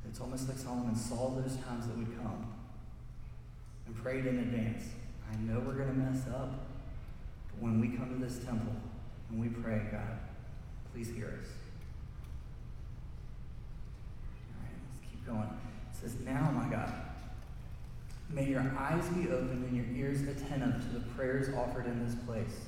It's 0.08 0.20
almost 0.20 0.48
like 0.48 0.58
Solomon 0.58 0.96
saw 0.96 1.30
those 1.30 1.56
times 1.58 1.88
that 1.88 1.98
would 1.98 2.18
come 2.18 2.52
and 3.92 4.04
prayed 4.04 4.26
in 4.26 4.40
advance. 4.40 4.84
I 5.32 5.36
know 5.42 5.60
we're 5.60 5.74
going 5.74 5.90
to 5.90 5.94
mess 5.94 6.28
up, 6.28 6.68
but 7.50 7.62
when 7.62 7.80
we 7.80 7.90
come 7.90 8.20
to 8.20 8.26
this 8.26 8.44
temple 8.44 8.74
and 9.30 9.40
we 9.40 9.48
pray, 9.48 9.82
God, 9.92 10.20
please 10.94 11.10
hear 11.10 11.28
us. 11.42 11.50
All 14.50 14.64
right, 14.64 14.72
let's 14.90 15.12
keep 15.12 15.26
going. 15.26 15.44
It 15.94 16.00
says, 16.00 16.16
Now, 16.26 16.52
my 16.52 16.70
God, 16.70 16.94
may 18.30 18.50
your 18.50 18.62
eyes 18.78 19.08
be 19.10 19.30
open 19.30 19.66
and 19.68 19.76
your 19.76 19.86
ears 19.96 20.22
attentive 20.22 20.82
to 20.84 21.00
the 21.00 21.06
prayers 21.16 21.54
offered 21.56 21.86
in 21.86 22.06
this 22.06 22.16
place. 22.26 22.62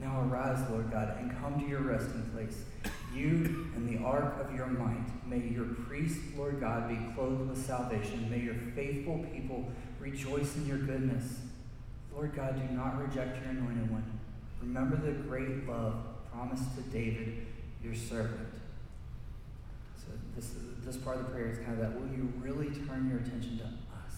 Now 0.00 0.22
arise, 0.22 0.58
Lord 0.70 0.90
God, 0.92 1.16
and 1.20 1.36
come 1.40 1.60
to 1.60 1.66
your 1.66 1.80
resting 1.80 2.22
place. 2.34 2.64
You 3.18 3.68
and 3.74 3.88
the 3.88 4.04
ark 4.04 4.36
of 4.40 4.54
your 4.54 4.66
might. 4.66 5.26
May 5.26 5.48
your 5.48 5.64
priests, 5.64 6.22
Lord 6.36 6.60
God, 6.60 6.88
be 6.88 6.98
clothed 7.14 7.48
with 7.50 7.64
salvation. 7.64 8.30
May 8.30 8.38
your 8.38 8.54
faithful 8.76 9.26
people 9.32 9.66
rejoice 9.98 10.54
in 10.56 10.66
your 10.66 10.78
goodness. 10.78 11.40
Lord 12.14 12.34
God, 12.36 12.56
do 12.56 12.74
not 12.74 13.00
reject 13.00 13.42
your 13.42 13.50
anointed 13.50 13.90
one. 13.90 14.20
Remember 14.62 14.96
the 14.96 15.12
great 15.12 15.68
love 15.68 15.94
promised 16.32 16.76
to 16.76 16.82
David, 16.82 17.46
your 17.82 17.94
servant. 17.94 18.48
So 19.96 20.06
this, 20.36 20.52
this 20.84 20.96
part 20.96 21.16
of 21.16 21.24
the 21.24 21.30
prayer 21.30 21.50
is 21.50 21.58
kind 21.58 21.72
of 21.72 21.78
that, 21.78 22.00
will 22.00 22.08
you 22.08 22.32
really 22.40 22.68
turn 22.86 23.08
your 23.08 23.18
attention 23.18 23.58
to 23.58 23.64
us? 23.64 24.14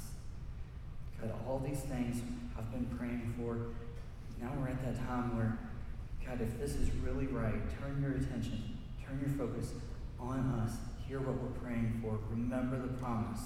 God, 1.20 1.32
all 1.46 1.58
these 1.58 1.80
things 1.80 2.22
I've 2.58 2.70
been 2.70 2.86
praying 2.98 3.34
for. 3.38 3.56
Now 4.42 4.52
we're 4.58 4.68
at 4.68 4.84
that 4.84 5.06
time 5.06 5.36
where 5.36 5.58
God, 6.26 6.40
if 6.40 6.58
this 6.60 6.76
is 6.76 6.90
really 7.02 7.26
right, 7.26 7.60
turn 7.80 8.00
your 8.00 8.12
attention, 8.12 8.69
turn 9.10 9.20
your 9.20 9.46
focus 9.46 9.72
on 10.18 10.38
us. 10.62 10.72
Hear 11.06 11.20
what 11.20 11.36
we're 11.42 11.58
praying 11.60 12.00
for. 12.02 12.18
Remember 12.30 12.78
the 12.78 12.94
promise. 12.94 13.40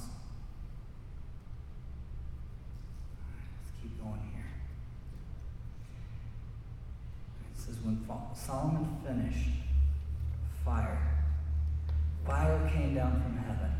let's 3.62 3.82
keep 3.82 3.98
going 4.02 4.20
here. 4.34 4.44
It 7.54 7.60
says, 7.60 7.76
When 7.82 8.06
Solomon 8.34 8.98
finished, 9.06 9.48
fire, 10.64 11.00
fire 12.26 12.70
came 12.74 12.94
down 12.94 13.22
from 13.22 13.36
heaven 13.38 13.72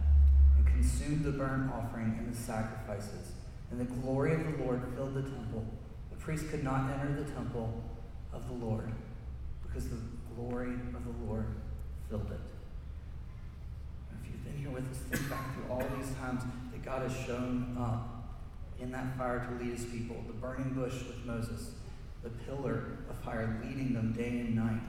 and 0.57 0.67
consumed 0.67 1.25
the 1.25 1.33
burnt 1.33 1.71
offering 1.73 2.17
and 2.19 2.33
the 2.33 2.37
sacrifices. 2.37 3.33
And 3.71 3.81
the 3.81 3.85
glory 3.85 4.35
of 4.35 4.45
the 4.45 4.65
Lord 4.65 4.83
filled 4.95 5.15
the 5.15 5.23
temple. 5.23 5.65
The 6.11 6.17
priest 6.17 6.49
could 6.49 6.65
not 6.65 6.91
enter 6.91 7.23
the 7.23 7.31
temple 7.31 7.83
of 8.33 8.47
the 8.49 8.55
Lord 8.55 8.91
because 9.63 9.91
the 9.91 9.99
glory 10.35 10.73
of 10.95 11.05
the 11.05 11.27
Lord 11.27 11.47
filled 12.09 12.31
it. 12.31 12.41
if 14.23 14.31
you've 14.31 14.45
been 14.45 14.59
here 14.59 14.71
with 14.71 14.91
us, 14.91 14.99
think 15.11 15.29
back 15.31 15.55
through 15.55 15.73
all 15.73 15.83
these 15.97 16.15
times 16.17 16.43
that 16.73 16.85
God 16.85 17.03
has 17.03 17.27
shown 17.27 17.77
up 17.79 18.15
in 18.81 18.91
that 18.93 19.17
fire 19.17 19.47
to 19.49 19.65
lead 19.65 19.77
his 19.77 19.87
people. 19.87 20.17
The 20.27 20.35
burning 20.35 20.75
bush 20.75 20.95
with 21.07 21.25
Moses, 21.25 21.71
the 22.23 22.31
pillar 22.31 22.99
of 23.09 23.17
fire 23.25 23.61
leading 23.65 23.95
them 23.95 24.13
day 24.13 24.41
and 24.41 24.57
night, 24.57 24.81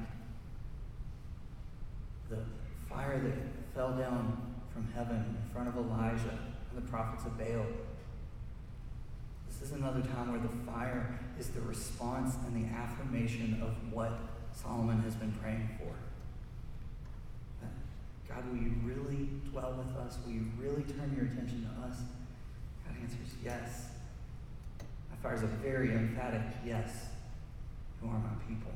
the 2.30 2.39
fire 2.89 3.19
that 3.19 3.34
fell 3.73 3.93
down 3.93 4.56
from 4.73 4.88
heaven 4.93 5.38
in 5.41 5.54
front 5.54 5.67
of 5.67 5.78
Elijah 5.78 6.38
and 6.69 6.84
the 6.84 6.89
prophets 6.89 7.25
of 7.25 7.38
Baal. 7.38 7.65
This 9.47 9.69
is 9.69 9.71
another 9.71 10.01
time 10.01 10.32
where 10.32 10.41
the 10.41 10.56
fire 10.69 11.17
is 11.39 11.47
the 11.49 11.62
response 11.62 12.36
and 12.45 12.65
the 12.65 12.69
affirmation 12.75 13.62
of 13.62 13.93
what 13.93 14.12
Solomon 14.51 15.01
has 15.04 15.15
been 15.15 15.32
praying 15.41 15.69
for. 15.80 15.93
God, 18.35 18.51
will 18.51 18.57
you 18.57 18.73
really 18.83 19.29
dwell 19.49 19.75
with 19.77 19.95
us? 19.95 20.17
Will 20.25 20.33
you 20.33 20.45
really 20.59 20.83
turn 20.83 21.13
your 21.15 21.25
attention 21.25 21.63
to 21.63 21.87
us? 21.87 21.99
God 22.85 22.95
answers 23.01 23.33
yes. 23.43 23.87
That 25.09 25.21
fire 25.23 25.35
is 25.35 25.43
a 25.43 25.47
very 25.47 25.91
emphatic 25.91 26.41
yes. 26.65 27.07
You 28.01 28.09
are 28.09 28.19
my 28.19 28.35
people. 28.47 28.73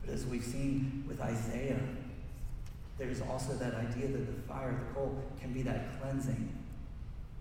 But 0.00 0.14
as 0.14 0.24
we've 0.24 0.44
seen 0.44 1.04
with 1.06 1.20
Isaiah, 1.20 1.80
there's 2.96 3.20
also 3.20 3.52
that 3.54 3.74
idea 3.74 4.08
that 4.08 4.26
the 4.26 4.42
fire, 4.48 4.72
the 4.72 4.94
coal, 4.94 5.22
can 5.40 5.52
be 5.52 5.62
that 5.62 6.00
cleansing, 6.00 6.56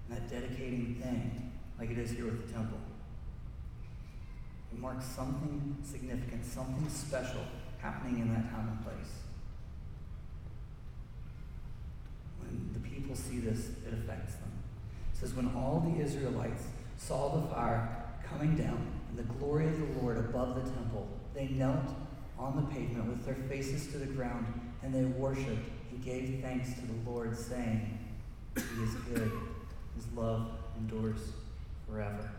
that 0.09 0.29
dedicating 0.29 0.95
thing, 1.01 1.51
like 1.79 1.89
it 1.89 1.97
is 1.97 2.11
here 2.11 2.25
with 2.25 2.47
the 2.47 2.53
temple. 2.53 2.79
It 4.73 4.79
marks 4.79 5.05
something 5.05 5.77
significant, 5.83 6.43
something 6.45 6.89
special 6.89 7.41
happening 7.79 8.19
in 8.19 8.33
that 8.33 8.51
time 8.51 8.67
and 8.67 8.83
place. 8.83 9.11
When 12.53 12.69
the 12.73 12.87
people 12.87 13.15
see 13.15 13.39
this, 13.39 13.69
it 13.85 13.93
affects 13.93 14.35
them. 14.35 14.51
It 15.13 15.19
says, 15.19 15.33
When 15.33 15.47
all 15.55 15.79
the 15.79 16.03
Israelites 16.03 16.63
saw 16.97 17.35
the 17.35 17.47
fire 17.47 18.05
coming 18.27 18.55
down 18.55 18.87
and 19.09 19.17
the 19.17 19.33
glory 19.33 19.67
of 19.67 19.79
the 19.79 20.01
Lord 20.01 20.17
above 20.17 20.55
the 20.55 20.69
temple, 20.71 21.07
they 21.33 21.47
knelt 21.47 21.89
on 22.37 22.55
the 22.55 22.73
pavement 22.73 23.07
with 23.07 23.25
their 23.25 23.35
faces 23.35 23.91
to 23.91 23.97
the 23.97 24.05
ground, 24.05 24.45
and 24.81 24.93
they 24.93 25.03
worshipped 25.03 25.69
and 25.91 26.03
gave 26.03 26.41
thanks 26.41 26.73
to 26.73 26.81
the 26.81 27.09
Lord, 27.09 27.37
saying, 27.37 27.97
He 28.55 28.83
is 28.83 28.95
good, 28.95 29.31
His 29.95 30.05
love 30.15 30.51
endures 30.77 31.19
forever. 31.87 32.29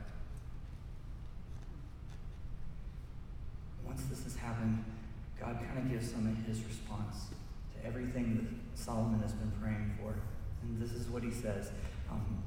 Once 3.84 4.02
this 4.04 4.24
has 4.24 4.36
happened, 4.36 4.84
God 5.38 5.58
kind 5.58 5.78
of 5.78 5.90
gives 5.90 6.10
some 6.10 6.26
of 6.26 6.36
his 6.46 6.64
response 6.64 7.26
to 7.74 7.86
everything 7.86 8.34
that 8.36 8.63
Solomon 8.74 9.20
has 9.20 9.32
been 9.32 9.52
praying 9.60 9.96
for. 10.00 10.14
And 10.62 10.80
this 10.80 10.92
is 10.92 11.08
what 11.08 11.22
he 11.22 11.30
says. 11.30 11.70
Um, 12.10 12.42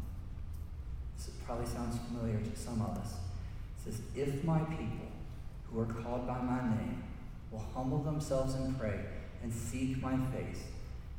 this 1.15 1.29
probably 1.45 1.65
sounds 1.65 1.97
familiar 2.07 2.39
to 2.39 2.59
some 2.59 2.81
of 2.81 2.97
us. 2.97 3.13
It 3.13 3.91
says, 3.91 4.01
If 4.15 4.43
my 4.43 4.59
people 4.59 5.07
who 5.65 5.79
are 5.79 5.85
called 5.85 6.27
by 6.27 6.39
my 6.41 6.61
name 6.75 7.03
will 7.51 7.65
humble 7.73 7.99
themselves 7.99 8.55
and 8.55 8.77
pray 8.79 8.99
and 9.43 9.53
seek 9.53 10.01
my 10.01 10.17
face 10.31 10.63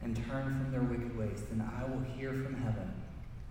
and 0.03 0.17
turn 0.29 0.45
from 0.45 0.71
their 0.71 0.83
wicked 0.83 1.17
ways, 1.19 1.43
then 1.51 1.61
I 1.61 1.85
will 1.89 2.01
hear 2.17 2.33
from 2.33 2.55
heaven 2.55 2.93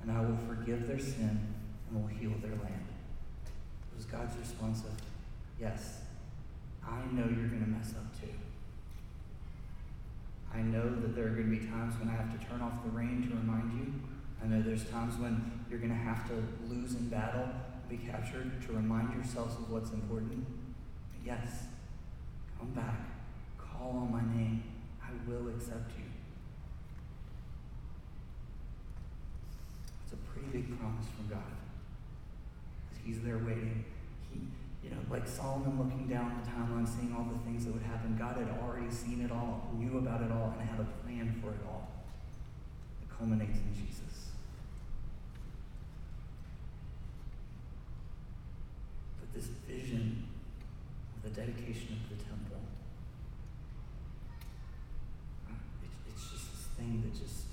and 0.02 0.12
I 0.12 0.22
will 0.22 0.38
forgive 0.48 0.88
their 0.88 1.00
sin 1.00 1.54
and 1.89 2.02
will 2.02 2.08
heal 2.08 2.34
their 2.41 2.52
land. 2.52 2.86
It 3.91 3.96
was 3.96 4.06
God's 4.06 4.38
response 4.38 4.80
of, 4.80 4.91
Yes, 5.60 6.02
I 6.86 7.00
know 7.12 7.26
you're 7.26 7.48
going 7.48 7.63
to 7.63 7.70
mess 7.70 7.93
up 7.98 8.20
too. 8.20 8.28
I 10.54 10.62
know 10.62 10.84
that 10.90 11.16
there 11.16 11.26
are 11.26 11.30
going 11.30 11.50
to 11.52 11.60
be 11.60 11.68
times 11.68 11.94
when 12.00 12.10
I 12.10 12.14
have 12.14 12.38
to 12.38 12.46
turn 12.48 12.62
off 12.62 12.84
the 12.84 12.90
rain 12.90 13.28
to 13.30 13.36
remind 13.36 13.74
you. 13.78 13.94
I 14.44 14.48
know 14.48 14.62
there's 14.62 14.86
times 14.86 15.18
when 15.18 15.64
you're 15.70 15.80
going 15.80 15.92
to 15.92 15.96
have 15.96 16.28
to 16.30 16.36
lose 16.68 16.96
in 16.96 17.10
battle, 17.10 17.50
be 17.90 17.98
captured 17.98 18.62
to 18.66 18.74
remind 18.74 19.14
yourselves 19.14 19.56
of 19.56 19.70
what's 19.70 19.92
important. 19.92 20.46
But 20.46 21.26
yes, 21.26 21.66
come 22.60 22.72
back, 22.72 23.00
call 23.58 23.92
on 23.92 24.12
my 24.12 24.22
name. 24.36 24.64
I 25.02 25.10
will 25.30 25.48
accept 25.50 25.92
you. 25.98 26.04
It's 30.04 30.14
a 30.14 30.18
pretty 30.18 30.48
big 30.48 30.80
promise 30.80 31.06
from 31.16 31.28
God. 31.30 31.52
He's 33.04 33.22
there 33.22 33.38
waiting. 33.38 33.86
He, 34.34 34.40
you 34.88 34.95
know, 34.95 35.02
like 35.12 35.28
Solomon 35.28 35.78
looking 35.78 36.08
down 36.08 36.39
the 36.41 36.50
timeline, 36.50 36.88
seeing 36.88 37.13
all 37.13 37.26
the 37.26 37.39
things 37.43 37.65
that 37.65 37.73
would 37.73 37.84
happen. 37.84 38.15
God 38.17 38.38
had 38.38 38.47
already 38.63 38.89
seen 38.89 39.21
it 39.21 39.32
all, 39.32 39.69
knew 39.78 39.97
about 39.97 40.21
it 40.21 40.32
all, 40.32 40.56
and 40.58 40.69
had 40.69 40.80
a 40.80 40.88
plan 41.04 41.38
for 41.41 41.50
it 41.50 41.60
all. 41.67 41.91
It 43.02 43.10
culminates 43.17 43.58
in 43.58 43.73
Jesus. 43.76 44.32
But 49.19 49.34
this 49.36 49.50
vision 49.67 50.23
of 51.17 51.23
the 51.23 51.41
dedication 51.41 52.00
of 52.00 52.17
the 52.17 52.23
temple, 52.23 52.63
uh, 55.50 55.84
it, 55.84 55.91
it's 56.13 56.32
just 56.32 56.47
this 56.54 56.67
thing 56.78 57.04
that 57.04 57.12
just 57.12 57.52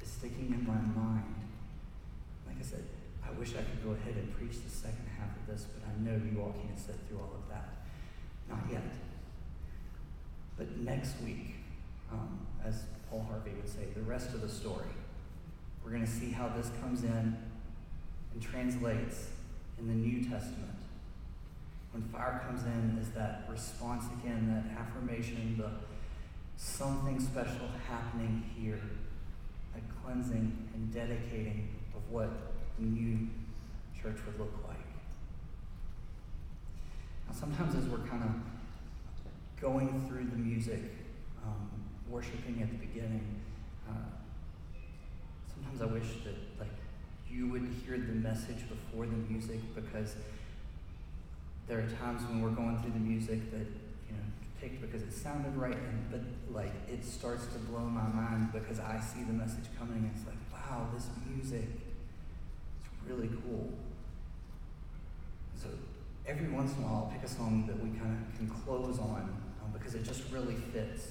is 0.00 0.08
sticking 0.08 0.54
in 0.54 0.64
my 0.64 0.78
mind. 0.94 1.34
Like 2.46 2.56
I 2.60 2.62
said, 2.62 2.84
I 3.26 3.32
wish 3.38 3.50
I 3.50 3.62
could 3.66 3.82
go 3.82 3.90
ahead 3.90 4.14
and 4.14 4.32
preach 4.36 4.62
the 4.62 4.70
second 4.70 5.06
half 5.18 5.34
of 5.36 5.46
this, 5.46 5.66
but 5.66 5.82
I 5.82 5.92
know 5.98 6.14
you 6.14 6.40
all 6.40 6.52
can't 6.52 6.78
sit 6.78 6.94
through 7.08 7.18
all 7.18 7.34
of 7.34 7.48
that. 7.50 7.68
Not 8.48 8.60
yet. 8.70 8.82
But 10.56 10.78
next 11.06 11.22
week, 11.22 11.54
um, 12.10 12.38
as 12.64 12.84
Paul 13.08 13.26
Harvey 13.30 13.52
would 13.56 13.68
say, 13.68 13.84
the 13.94 14.02
rest 14.02 14.30
of 14.30 14.40
the 14.40 14.48
story, 14.48 14.88
we're 15.84 15.90
going 15.90 16.04
to 16.04 16.10
see 16.10 16.30
how 16.30 16.48
this 16.48 16.70
comes 16.80 17.04
in 17.04 17.36
and 18.32 18.42
translates 18.42 19.28
in 19.78 19.86
the 19.86 19.94
New 19.94 20.28
Testament. 20.28 20.78
When 21.92 22.02
fire 22.08 22.42
comes 22.46 22.64
in, 22.64 22.98
is 23.00 23.10
that 23.10 23.44
response 23.48 24.04
again, 24.20 24.48
that 24.52 24.80
affirmation, 24.80 25.56
the 25.56 25.70
something 26.56 27.20
special 27.20 27.68
happening 27.88 28.42
here, 28.58 28.80
a 29.76 30.02
cleansing 30.02 30.68
and 30.74 30.92
dedicating 30.92 31.68
of 31.94 32.02
what 32.10 32.30
the 32.78 32.84
new 32.84 33.28
church 34.00 34.16
would 34.26 34.38
look 34.40 34.54
like. 34.66 34.76
Now, 37.28 37.34
sometimes 37.38 37.76
as 37.76 37.84
we're 37.84 37.98
kind 37.98 38.24
of 38.24 38.55
going 39.60 40.06
through 40.08 40.24
the 40.24 40.36
music, 40.36 40.82
um, 41.44 41.70
worshiping 42.08 42.60
at 42.62 42.70
the 42.70 42.86
beginning, 42.86 43.40
uh, 43.88 43.92
sometimes 45.52 45.82
I 45.82 45.86
wish 45.86 46.24
that 46.24 46.34
like 46.58 46.74
you 47.30 47.48
would 47.48 47.68
hear 47.84 47.96
the 47.98 48.12
message 48.12 48.68
before 48.68 49.06
the 49.06 49.16
music 49.28 49.60
because 49.74 50.14
there 51.68 51.78
are 51.78 51.88
times 52.04 52.22
when 52.28 52.42
we're 52.42 52.50
going 52.50 52.78
through 52.80 52.92
the 52.92 53.00
music 53.00 53.50
that 53.50 53.66
you 54.08 54.12
know 54.12 54.24
picked 54.60 54.80
because 54.80 55.02
it 55.02 55.12
sounded 55.12 55.56
right, 55.56 55.76
and 55.76 56.10
but 56.10 56.20
like 56.54 56.72
it 56.88 57.04
starts 57.04 57.46
to 57.46 57.58
blow 57.70 57.80
my 57.80 58.06
mind 58.08 58.52
because 58.52 58.78
I 58.78 59.00
see 59.00 59.24
the 59.24 59.32
message 59.32 59.64
coming, 59.78 59.98
and 59.98 60.10
it's 60.14 60.26
like, 60.26 60.36
wow, 60.52 60.86
this 60.94 61.06
music 61.28 61.64
is 61.64 63.10
really 63.10 63.28
cool. 63.42 63.72
So 65.54 65.68
every 66.26 66.48
once 66.48 66.76
in 66.76 66.84
a 66.84 66.86
while, 66.86 67.06
I'll 67.06 67.12
pick 67.12 67.24
a 67.24 67.28
song 67.28 67.64
that 67.66 67.82
we 67.82 67.98
kind 67.98 68.12
of 68.12 68.36
can 68.36 68.48
close 68.48 68.98
on 68.98 69.45
um, 69.66 69.72
because 69.78 69.94
it 69.94 70.04
just 70.04 70.22
really 70.32 70.54
fits. 70.54 71.08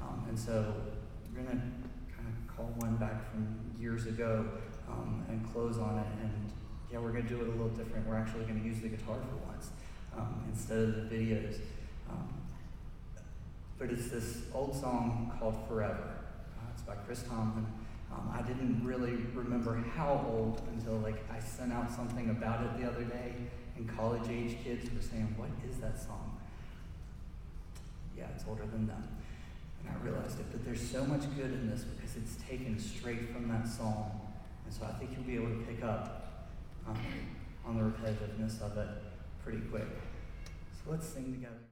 Um, 0.00 0.24
and 0.28 0.38
so 0.38 0.74
we're 1.34 1.42
going 1.42 1.56
to 1.56 2.14
kind 2.16 2.26
of 2.28 2.56
call 2.56 2.66
one 2.78 2.96
back 2.96 3.30
from 3.30 3.56
years 3.78 4.06
ago 4.06 4.46
um, 4.88 5.24
and 5.28 5.52
close 5.52 5.78
on 5.78 5.98
it. 5.98 6.06
And 6.22 6.52
yeah, 6.90 6.98
we're 6.98 7.12
going 7.12 7.24
to 7.24 7.28
do 7.28 7.40
it 7.40 7.48
a 7.48 7.50
little 7.50 7.68
different. 7.68 8.06
We're 8.06 8.16
actually 8.16 8.44
going 8.44 8.60
to 8.60 8.66
use 8.66 8.80
the 8.80 8.88
guitar 8.88 9.16
for 9.16 9.48
once 9.48 9.70
um, 10.16 10.42
instead 10.50 10.78
of 10.78 10.94
the 10.94 11.16
videos. 11.16 11.60
Um, 12.08 12.28
but 13.78 13.90
it's 13.90 14.08
this 14.08 14.42
old 14.54 14.74
song 14.74 15.36
called 15.38 15.56
Forever. 15.68 16.18
Uh, 16.58 16.70
it's 16.72 16.82
by 16.82 16.94
Chris 16.94 17.22
Tomlin. 17.24 17.66
Um, 18.10 18.32
I 18.32 18.40
didn't 18.40 18.82
really 18.82 19.16
remember 19.34 19.76
how 19.94 20.24
old 20.26 20.62
until 20.72 20.94
like 20.98 21.22
I 21.30 21.38
sent 21.38 21.72
out 21.72 21.90
something 21.90 22.30
about 22.30 22.64
it 22.64 22.80
the 22.80 22.88
other 22.88 23.04
day, 23.04 23.34
and 23.76 23.86
college 23.86 24.28
age 24.30 24.56
kids 24.64 24.90
were 24.92 25.02
saying, 25.02 25.34
"What 25.36 25.50
is 25.70 25.76
that 25.80 26.00
song?" 26.00 26.27
Yeah, 28.18 28.26
it's 28.34 28.44
older 28.48 28.66
than 28.66 28.88
them, 28.88 29.08
and 29.80 29.94
I 29.94 30.04
realized 30.04 30.40
it. 30.40 30.46
But 30.50 30.64
there's 30.64 30.82
so 30.82 31.04
much 31.04 31.22
good 31.36 31.52
in 31.52 31.70
this 31.70 31.84
because 31.84 32.16
it's 32.16 32.36
taken 32.48 32.78
straight 32.78 33.32
from 33.32 33.48
that 33.48 33.68
song, 33.68 34.20
and 34.64 34.74
so 34.74 34.84
I 34.84 34.98
think 34.98 35.12
you'll 35.14 35.22
be 35.22 35.36
able 35.36 35.56
to 35.56 35.64
pick 35.64 35.84
up 35.84 36.48
um, 36.86 36.96
on 37.64 37.76
the 37.76 37.82
repetitiveness 37.84 38.60
of 38.60 38.76
it 38.76 38.88
pretty 39.44 39.60
quick. 39.60 39.86
So 40.84 40.90
Let's 40.90 41.06
sing 41.06 41.32
together. 41.32 41.67